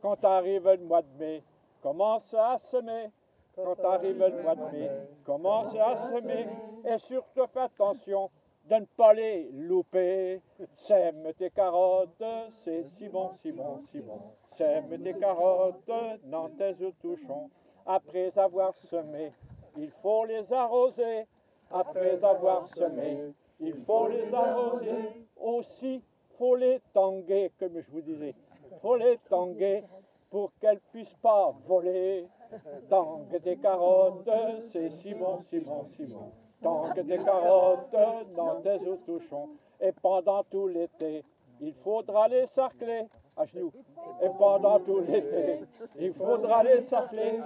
Quand 0.02 0.24
arrive 0.24 0.70
le 0.70 0.86
mois 0.86 1.02
de 1.02 1.18
mai, 1.20 1.44
commence 1.82 2.34
à 2.34 2.58
semer. 2.58 3.12
Quand 3.56 3.84
arrive 3.86 4.20
le 4.20 4.44
mois 4.44 4.56
de 4.56 4.78
mai, 4.78 4.92
commence 5.26 5.76
à 5.76 5.96
semer. 5.96 6.48
Et 6.86 6.98
surtout 7.00 7.48
fais 7.48 7.62
attention 7.62 8.30
de 8.70 8.76
ne 8.76 8.86
pas 8.86 9.14
les 9.14 9.50
louper. 9.52 10.42
Sème 10.76 11.34
tes 11.38 11.50
carottes, 11.50 12.24
c'est 12.64 12.86
si 12.98 13.10
bon, 13.10 13.32
si 13.42 13.52
bon, 13.52 13.82
si 13.92 14.00
bon. 14.00 14.20
Sème 14.52 15.02
tes 15.04 15.14
carottes, 15.16 15.92
nantaise 16.26 16.82
au 16.84 16.92
touchon. 16.92 17.50
Après 17.86 18.38
avoir 18.38 18.76
semé, 18.76 19.34
il 19.78 19.92
faut 20.02 20.26
les 20.26 20.52
arroser. 20.52 21.26
Après 21.72 22.24
avoir 22.24 22.68
semé, 22.76 23.34
il 23.60 23.76
faut 23.86 24.08
les 24.08 24.34
arroser. 24.34 25.28
Aussi, 25.36 26.02
faut 26.38 26.56
les 26.56 26.80
tanguer, 26.94 27.52
comme 27.60 27.80
je 27.80 27.92
vous 27.92 28.02
disais. 28.02 28.36
faut 28.82 28.96
les 28.96 29.18
tanguer 29.30 29.84
pour 30.30 30.52
qu'elles 30.60 30.80
puissent 30.92 31.18
pas 31.22 31.54
voler. 31.66 32.28
Tangue 32.90 33.42
tes 33.42 33.58
carottes, 33.58 34.30
c'est 34.72 34.90
si 34.90 35.14
bon, 35.14 35.42
si 35.50 35.60
bon, 35.60 35.86
si 35.92 36.06
bon. 36.06 36.32
Tangue 36.62 37.06
tes 37.06 37.18
carottes 37.18 37.96
dans 38.36 38.62
tes 38.62 38.88
au 38.88 38.96
touchon. 38.98 39.50
Et 39.82 39.92
pendant 39.92 40.44
tout 40.44 40.68
l'été, 40.68 41.24
il 41.60 41.74
faudra 41.74 42.28
les 42.28 42.46
sarcler 42.48 43.04
à 43.36 43.46
genoux. 43.46 43.72
Et 44.22 44.30
pendant 44.38 44.80
tout 44.80 45.00
l'été, 45.00 45.60
il 46.00 46.14
faudra 46.14 46.64
les 46.64 46.82
sarcler. 46.82 47.40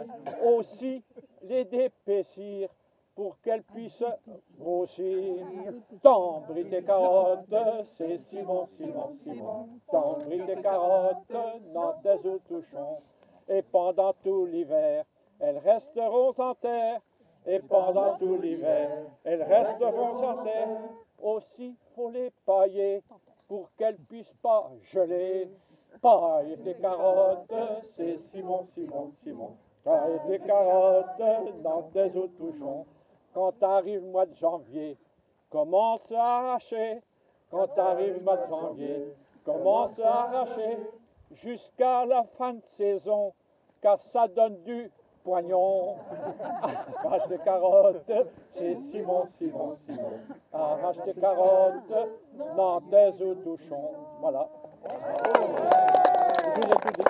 Aussi 0.43 1.03
les 1.43 1.65
d'épaissir 1.65 2.69
pour 3.21 3.39
qu'elles 3.41 3.61
puissent 3.61 4.03
grossir. 4.59 5.45
Tendre 6.01 6.55
tes 6.55 6.83
carottes, 6.83 7.55
c'est 7.95 8.19
si 8.31 8.41
bon, 8.41 8.67
si 8.77 8.85
bon, 8.87 9.15
si 9.21 9.39
bon. 9.39 9.69
Tendre 9.91 10.45
tes 10.47 10.59
carottes 10.59 11.31
dans 11.71 11.93
tes 12.01 12.27
au 12.27 12.39
touchon. 12.39 12.97
Et 13.47 13.61
pendant 13.61 14.13
tout 14.23 14.47
l'hiver, 14.47 15.05
elles 15.39 15.59
resteront 15.59 16.33
en 16.35 16.55
terre. 16.55 16.99
Et 17.45 17.59
pendant 17.59 18.17
tout 18.17 18.37
l'hiver, 18.41 18.89
elles 19.23 19.43
resteront 19.43 20.23
en 20.25 20.43
terre. 20.43 20.79
Aussi, 21.21 21.75
faut 21.95 22.09
les 22.09 22.31
pailler 22.43 23.03
pour 23.47 23.69
qu'elles 23.77 23.99
puissent 23.99 24.33
pas 24.41 24.71
geler. 24.91 25.47
Paille 26.01 26.57
tes 26.63 26.73
carottes, 26.73 27.53
c'est 27.95 28.17
si 28.31 28.41
bon, 28.41 28.65
si 28.73 28.83
bon, 28.85 29.11
si 29.23 29.31
bon. 29.31 29.51
Paille 29.83 30.19
tes 30.27 30.39
carottes 30.39 31.21
dans 31.61 31.83
tes 31.93 32.17
au 32.17 32.27
touchon. 32.27 32.85
Quand 33.33 33.63
arrive 33.63 34.01
le 34.01 34.11
mois 34.11 34.25
de 34.25 34.35
janvier, 34.35 34.97
commence 35.49 36.11
à 36.11 36.39
arracher. 36.39 37.01
Quand 37.49 37.77
arrive 37.77 38.15
le 38.15 38.19
mois 38.21 38.37
de 38.37 38.47
janvier, 38.47 39.13
commence 39.45 39.97
à 39.99 40.23
arracher 40.23 40.77
jusqu'à 41.31 42.05
la 42.05 42.23
fin 42.37 42.53
de 42.53 42.61
saison, 42.77 43.33
car 43.81 44.01
ça 44.11 44.27
donne 44.27 44.61
du 44.63 44.91
poignon. 45.23 45.95
Arrache 47.03 47.27
tes 47.29 47.37
carottes, 47.39 48.11
c'est 48.55 48.77
si 48.91 49.01
bon, 49.01 49.27
si 49.37 49.47
bon, 49.47 49.77
si 49.85 49.95
bon. 49.95 50.11
Arrache 50.53 50.97
tes 51.05 51.13
carottes, 51.13 52.09
nantaise 52.55 53.21
au 53.21 53.35
touchon. 53.35 53.91
Voilà. 54.19 54.47
Je 54.83 56.61
vous 56.61 56.67
ai 56.67 56.75
tout 56.75 56.93
dit. 56.97 57.05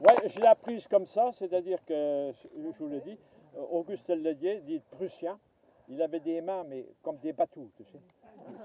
Ouais, 0.00 0.14
je 0.28 0.40
l'ai 0.40 0.46
apprise 0.46 0.86
comme 0.88 1.06
ça, 1.06 1.30
c'est-à-dire 1.32 1.84
que, 1.84 2.32
je 2.56 2.78
vous 2.78 2.88
l'ai 2.88 3.00
dit, 3.00 3.18
euh, 3.56 3.62
Auguste 3.70 4.08
Lédier, 4.08 4.60
dit 4.60 4.80
prussien, 4.90 5.38
il 5.88 6.00
avait 6.02 6.20
des 6.20 6.40
mains, 6.40 6.64
mais 6.64 6.86
comme 7.02 7.18
des 7.18 7.32
bateaux, 7.32 7.70
tu 7.76 7.84
sais. 7.84 7.98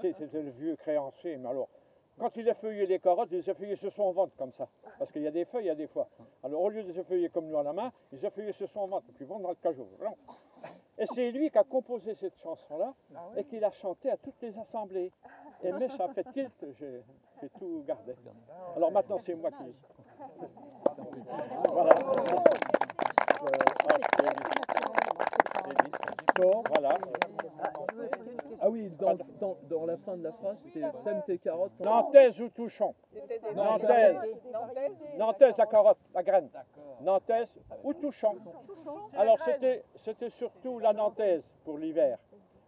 sais, 0.00 0.12
C'était 0.18 0.42
le 0.42 0.50
vieux 0.50 0.76
créancier, 0.76 1.36
mais 1.36 1.48
alors, 1.48 1.68
quand 2.18 2.36
il 2.36 2.48
a 2.48 2.54
feuillé 2.54 2.86
les 2.86 2.98
carottes, 3.00 3.28
il 3.32 3.38
les 3.38 3.50
a 3.50 3.54
feuillées 3.54 3.76
sur 3.76 3.92
son 3.92 4.12
ventre, 4.12 4.36
comme 4.36 4.52
ça. 4.52 4.68
Parce 4.98 5.10
qu'il 5.10 5.22
y 5.22 5.26
a 5.26 5.32
des 5.32 5.44
feuilles, 5.44 5.64
il 5.64 5.68
y 5.68 5.70
a 5.70 5.74
des 5.74 5.88
fois. 5.88 6.08
Alors, 6.42 6.62
au 6.62 6.68
lieu 6.68 6.82
de 6.84 6.92
les 6.92 7.02
feuiller 7.02 7.28
comme 7.28 7.48
nous 7.48 7.58
à 7.58 7.62
la 7.62 7.72
main, 7.72 7.92
il 8.12 8.18
les 8.18 8.24
a 8.24 8.30
feuillées 8.30 8.52
sur 8.52 8.68
son 8.70 8.86
ventre, 8.86 9.06
puis 9.14 9.24
vont 9.24 9.40
dans 9.40 9.50
le 9.50 9.56
cajot. 9.56 9.88
Non. 10.00 10.14
Et 10.96 11.06
c'est 11.14 11.32
lui 11.32 11.50
qui 11.50 11.58
a 11.58 11.64
composé 11.64 12.14
cette 12.14 12.38
chanson-là, 12.38 12.94
et 13.36 13.44
qui 13.44 13.58
l'a 13.58 13.70
chantée 13.72 14.10
à 14.10 14.16
toutes 14.16 14.40
les 14.42 14.56
assemblées. 14.58 15.10
Et 15.64 15.72
mais 15.72 15.88
ça 15.88 16.08
fait 16.08 16.24
tilt, 16.32 16.66
j'ai 16.78 17.48
tout 17.58 17.84
gardé. 17.86 18.14
Alors 18.76 18.92
maintenant, 18.92 19.18
c'est 19.24 19.34
moi 19.34 19.50
qui... 19.50 19.74
Voilà. 21.72 21.94
Bon, 26.36 26.62
Voilà. 26.68 26.98
Ah 28.60 28.70
oui, 28.70 28.90
dans, 28.98 29.14
dans, 29.40 29.56
dans 29.68 29.86
la 29.86 29.96
fin 29.98 30.16
de 30.16 30.24
la 30.24 30.32
phrase, 30.32 30.58
c'était 30.64 30.90
sème 31.02 31.22
tes 31.26 31.38
carottes. 31.38 31.78
Nantaise 31.80 32.40
ou 32.40 32.48
touchon? 32.48 32.94
Nantaise. 33.54 34.16
Nantaise 35.18 35.56
la 35.58 35.66
carotte, 35.66 35.98
la 36.14 36.22
graine. 36.22 36.48
Nantaise 37.00 37.48
ou 37.82 37.92
touchon? 37.94 38.36
Alors 39.16 39.38
c'était 39.44 39.84
c'était 40.04 40.30
surtout 40.30 40.78
la 40.78 40.92
nantaise 40.92 41.42
pour 41.64 41.78
l'hiver. 41.78 42.18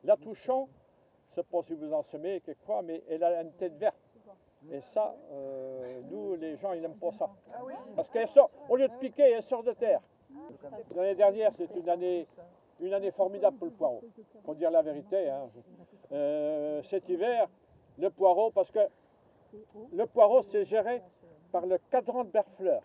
La 0.05 0.17
touchon, 0.17 0.69
sais 1.37 1.43
pas 1.45 1.63
si 1.63 1.75
vous 1.75 1.93
en 1.93 2.03
semez 2.03 2.41
quelquefois, 2.41 2.83
mais 2.83 3.03
elle 3.09 3.23
a 3.25 3.43
une 3.43 3.53
tête 3.53 3.77
verte. 3.79 3.97
Et 4.73 4.81
ça, 4.81 5.15
euh, 5.31 6.01
nous, 6.11 6.35
les 6.37 6.57
gens, 6.57 6.73
ils 6.73 6.81
n'aiment 6.81 6.97
pas 6.99 7.13
ça. 7.13 7.31
Parce 7.95 8.09
qu'elle 8.11 8.27
sort, 8.29 8.51
au 8.69 8.77
lieu 8.77 8.89
de 8.89 8.95
piquer, 8.95 9.31
elle 9.33 9.43
sort 9.43 9.63
de 9.63 9.73
terre. 9.73 10.01
L'année 10.97 11.15
dernière, 11.15 11.53
c'est 11.57 11.73
une 11.77 11.89
année, 11.89 12.27
une 12.81 12.93
année 12.93 13.11
formidable 13.13 13.57
pour 13.59 13.67
le 13.69 13.73
poireau. 13.73 14.01
faut 14.45 14.55
dire 14.55 14.71
la 14.71 14.83
vérité. 14.83 15.31
hein. 15.31 15.49
Euh, 16.13 16.83
cet 16.85 17.09
hiver, 17.09 17.49
le 17.99 18.11
poireau, 18.11 18.51
parce 18.51 18.71
que 18.71 18.81
le 19.93 20.07
poireau, 20.07 20.43
c'est 20.43 20.65
géré 20.65 21.01
par 21.53 21.65
le 21.67 21.79
cadran 21.91 22.25
de 22.25 22.31
Berfleur. 22.31 22.83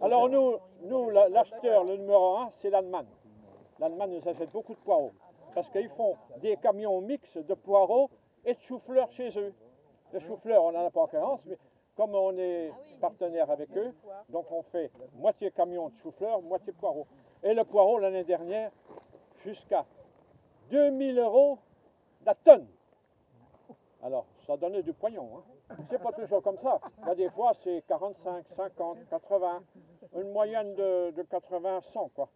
Alors 0.00 0.28
nous, 0.28 0.56
nous 0.82 1.10
la- 1.10 1.28
l'acheteur, 1.28 1.84
le 1.84 1.96
numéro 1.96 2.36
un, 2.38 2.50
c'est 2.56 2.70
l'Allemagne. 2.70 3.06
L'Allemagne 3.78 4.18
nous 4.20 4.28
achète 4.28 4.50
beaucoup 4.52 4.74
de 4.74 4.78
poireaux. 4.80 5.12
Parce 5.56 5.70
qu'ils 5.70 5.88
font 5.88 6.18
des 6.42 6.58
camions 6.58 7.00
mix 7.00 7.34
de 7.38 7.54
poireaux 7.54 8.10
et 8.44 8.52
de 8.52 8.60
chou-fleurs 8.60 9.10
chez 9.12 9.30
eux. 9.38 9.54
Le 10.12 10.18
chou-fleur, 10.18 10.62
on 10.62 10.72
n'en 10.72 10.84
a 10.84 10.90
pas 10.90 11.00
en 11.00 11.06
carence, 11.06 11.40
mais 11.46 11.56
comme 11.96 12.14
on 12.14 12.36
est 12.36 12.70
partenaire 13.00 13.50
avec 13.50 13.74
eux, 13.74 13.94
donc 14.28 14.44
on 14.52 14.62
fait 14.64 14.92
moitié 15.14 15.50
camion 15.50 15.88
de 15.88 15.96
chou-fleur, 15.96 16.42
moitié 16.42 16.74
poireaux. 16.74 17.06
Et 17.42 17.54
le 17.54 17.64
poireau, 17.64 17.98
l'année 17.98 18.24
dernière, 18.24 18.70
jusqu'à 19.38 19.86
2000 20.68 21.18
euros 21.20 21.58
la 22.26 22.34
tonne. 22.34 22.66
Alors, 24.02 24.26
ça 24.46 24.58
donnait 24.58 24.82
du 24.82 24.92
poignon. 24.92 25.38
Hein. 25.38 25.76
C'est 25.88 26.02
pas 26.02 26.12
toujours 26.12 26.42
comme 26.42 26.58
ça. 26.58 26.80
Il 27.00 27.08
y 27.08 27.10
a 27.12 27.14
des 27.14 27.30
fois, 27.30 27.52
c'est 27.64 27.82
45, 27.88 28.44
50, 28.54 29.08
80. 29.08 29.62
Une 30.16 30.32
moyenne 30.32 30.74
de, 30.74 31.12
de 31.12 31.22
80, 31.22 31.80
100, 31.80 32.10
quoi. 32.14 32.28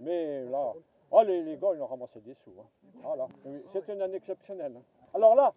Mais 0.00 0.44
là, 0.46 0.72
oh, 1.10 1.22
les, 1.22 1.42
les 1.42 1.56
gars, 1.56 1.68
ils 1.74 1.80
ont 1.82 1.86
ramassé 1.86 2.20
des 2.20 2.34
sous. 2.34 2.52
hein. 2.60 2.66
Voilà. 3.02 3.26
C'est 3.72 3.88
une 3.88 4.02
année 4.02 4.16
exceptionnelle. 4.16 4.74
hein. 4.76 4.82
Alors 5.14 5.34
là, 5.34 5.52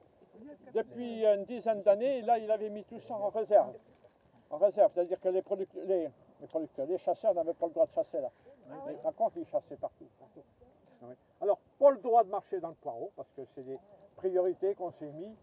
depuis 0.74 1.26
une 1.26 1.46
dizaine 1.46 1.82
d'années, 1.82 2.22
là, 2.22 2.38
il 2.38 2.50
avait 2.52 2.70
mis 2.70 2.84
tout 2.86 3.00
ça 3.02 3.16
en 3.16 3.30
réserve. 3.30 3.74
En 4.52 4.58
réserve, 4.58 4.92
c'est-à-dire 4.94 5.20
que 5.20 5.30
les, 5.30 5.44
les, 5.86 6.10
les 6.42 6.48
producteurs, 6.48 6.86
les 6.88 6.98
chasseurs 6.98 7.34
n'avaient 7.34 7.54
pas 7.54 7.68
le 7.68 7.74
droit 7.74 7.86
de 7.86 7.92
chasser 7.92 8.20
là. 8.22 8.30
Mais 8.86 8.94
par 8.96 9.14
contre, 9.16 9.38
ils 9.38 9.46
chassaient 9.48 9.76
partout. 9.76 10.06
partout. 10.20 10.42
Oui. 11.04 11.14
Alors, 11.42 11.58
pas 11.80 11.92
le 11.92 11.98
droit 11.98 12.24
de 12.24 12.30
marcher 12.30 12.60
dans 12.60 12.70
le 12.70 12.76
poireau, 12.76 13.12
parce 13.16 13.30
que 13.36 13.42
c'est 13.56 13.64
des 13.64 13.78
priorités 14.16 14.76
qu'on 14.76 14.92
s'est 14.92 15.12
mis, 15.12 15.36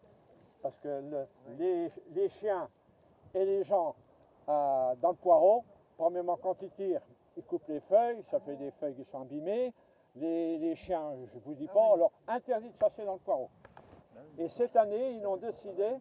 parce 0.62 0.76
que 0.78 0.88
le- 0.88 1.26
les, 1.58 1.90
les 2.14 2.28
chiens 2.28 2.68
et 3.34 3.44
les 3.44 3.64
gens 3.64 3.94
euh, 4.48 4.94
dans 5.00 5.10
le 5.10 5.16
poireau, 5.16 5.64
premièrement, 5.96 6.36
quand 6.36 6.60
ils 6.62 6.70
tirent, 6.70 7.02
ils 7.36 7.42
coupent 7.44 7.68
les 7.68 7.80
feuilles, 7.80 8.22
ça 8.30 8.38
fait 8.40 8.56
des 8.56 8.70
feuilles 8.72 8.94
qui 8.94 9.04
sont 9.04 9.20
abîmées. 9.22 9.72
Les, 10.16 10.59
les 10.59 10.76
chiens, 10.76 11.12
je 11.33 11.35
ne 11.37 11.40
vous 11.44 11.55
dis 11.55 11.66
pas, 11.68 11.92
alors 11.94 12.11
interdit 12.26 12.70
de 12.70 12.74
chasser 12.81 13.05
dans 13.05 13.14
le 13.14 13.18
poireau. 13.20 13.50
Et 14.38 14.48
cette 14.48 14.74
année, 14.76 15.12
ils 15.12 15.26
ont 15.26 15.37
décidé 15.37 15.96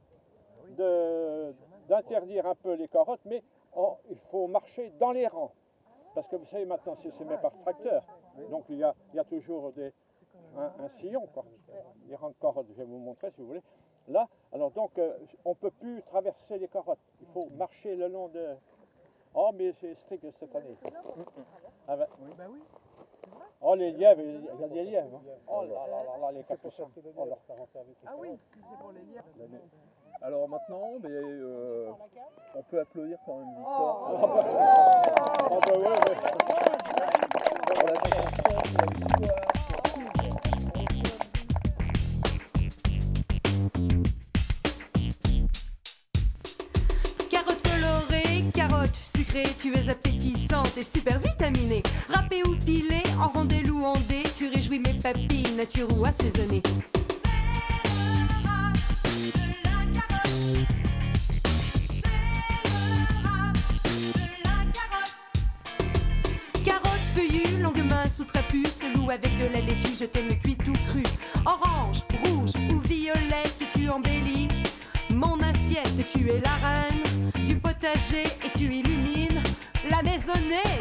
de- 0.78 1.54
d'interdire 1.90 2.46
un 2.48 2.56
peu 2.56 2.74
les 2.74 2.88
carottes, 2.88 3.20
mais 3.26 3.44
en- 3.74 3.98
il 4.10 4.18
faut 4.32 4.48
marcher 4.48 4.92
dans 5.00 5.12
les 5.12 5.28
rangs. 5.28 5.52
Parce 6.14 6.28
que 6.30 6.38
vous 6.38 6.46
savez, 6.46 6.66
maintenant, 6.66 6.96
c'est 7.04 7.12
semé 7.12 7.38
par 7.38 7.52
tracteur. 7.60 8.04
Donc, 8.50 8.66
il 8.70 8.78
y 8.78 8.84
a, 8.84 8.96
il 9.14 9.18
y 9.18 9.20
a 9.20 9.26
toujours 9.26 9.72
des, 9.74 9.92
un, 10.58 10.72
un 10.86 10.90
sillon, 11.00 11.28
quoi. 11.34 11.44
Les 12.08 12.16
rangs 12.16 12.30
de 12.30 12.36
carottes, 12.40 12.68
je 12.70 12.74
vais 12.74 12.86
vous 12.86 12.98
montrer 13.00 13.32
si 13.32 13.42
vous 13.42 13.48
voulez. 13.48 13.64
Là, 14.08 14.28
alors 14.54 14.72
donc, 14.72 14.98
euh, 14.98 15.18
on 15.44 15.50
ne 15.50 15.56
peut 15.56 15.72
plus 15.72 16.02
traverser 16.04 16.58
les 16.58 16.68
carottes. 16.70 17.00
Il 17.22 17.28
faut 17.28 17.48
marcher 17.58 17.96
le 17.96 18.08
long 18.08 18.30
de... 18.30 18.56
Oh, 19.34 19.52
mais 19.54 19.74
c'est 19.74 19.96
strict 19.96 20.26
cette 20.40 20.56
année. 20.56 20.78
Ah 21.88 21.98
ben, 21.98 22.08
Oh, 23.68 23.74
les 23.74 23.92
lièvres, 23.94 24.22
il 24.22 24.44
y 24.62 24.64
a 24.64 24.68
des 24.68 24.84
lièvres. 24.84 25.16
hein. 25.16 25.22
Oh 25.48 25.64
là 25.64 25.88
là 25.90 26.04
là 26.04 26.18
là, 26.22 26.32
les 26.32 26.44
capucins. 26.44 26.88
Oh 27.18 27.26
là. 27.26 27.36
Ah 28.06 28.14
oui, 28.20 28.30
si 28.54 28.60
c'est 28.70 28.78
pour 28.80 28.92
les 28.92 29.02
lire. 29.12 29.24
Alors 30.22 30.48
maintenant, 30.48 30.92
mais, 31.02 31.10
euh, 31.10 31.90
on 32.56 32.62
peut 32.62 32.80
applaudir 32.80 33.18
quand 33.26 33.38
même 33.40 33.56
Victor. 33.58 34.08
Ah 34.08 34.28
bah, 34.28 34.44
ah 35.40 35.60
bah 35.66 35.78
ouais, 35.78 35.90
ouais. 35.90 36.16
Pour 37.66 37.88
la 37.88 37.96
chanson, 37.96 38.44
pour 38.44 38.88
l'histoire. 38.92 40.46
Carotte 47.30 47.62
colorée, 47.64 48.44
carotte 48.54 48.96
sucrée, 48.96 49.44
tu 49.60 49.74
es 49.76 49.90
appétissante 49.90 50.78
et 50.78 50.84
super 50.84 51.20
vitaminée. 51.20 51.84
Nature 55.66 55.88
ou 55.98 56.06
main 67.84 68.04
sous 68.10 68.26
trapu, 68.26 68.64
loup 68.96 69.10
avec 69.10 69.38
de 69.38 69.46
la 69.46 69.62
laitue, 69.62 69.96
je 70.00 70.06
t'aime 70.06 70.38
cuit 70.38 70.56
tout 70.56 70.74
cru. 70.90 71.04
Orange, 71.46 72.04
rouge 72.24 72.52
ou 72.72 72.80
violette, 72.80 73.58
tu 73.74 73.90
embellis 73.90 74.48
mon 75.10 75.40
assiette, 75.40 76.06
tu 76.14 76.30
es 76.30 76.42
la 76.42 76.56
reine 76.68 77.46
du 77.46 77.56
potager 77.56 78.28
et 78.44 78.58
tu 78.58 78.66
illumines 78.66 79.42
la 79.90 80.04
maisonnée. 80.04 80.76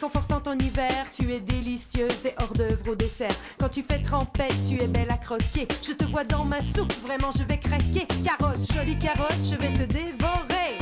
Réconfortante 0.00 0.48
en 0.48 0.58
hiver, 0.58 1.06
tu 1.12 1.30
es 1.30 1.40
délicieuse 1.40 2.22
des 2.22 2.32
hors 2.40 2.54
d'œuvre 2.54 2.92
au 2.92 2.94
dessert. 2.94 3.34
Quand 3.58 3.68
tu 3.68 3.82
fais 3.82 4.00
trempette, 4.00 4.54
tu 4.66 4.80
es 4.80 4.88
belle 4.88 5.10
à 5.10 5.18
croquer. 5.18 5.68
Je 5.82 5.92
te 5.92 6.04
vois 6.04 6.24
dans 6.24 6.44
ma 6.44 6.62
soupe, 6.62 6.92
vraiment 7.04 7.30
je 7.32 7.42
vais 7.42 7.58
craquer. 7.58 8.06
Carotte, 8.24 8.72
jolie 8.72 8.96
carotte, 8.96 9.36
je 9.44 9.56
vais 9.56 9.72
te 9.72 9.84
dévorer. 9.92 10.78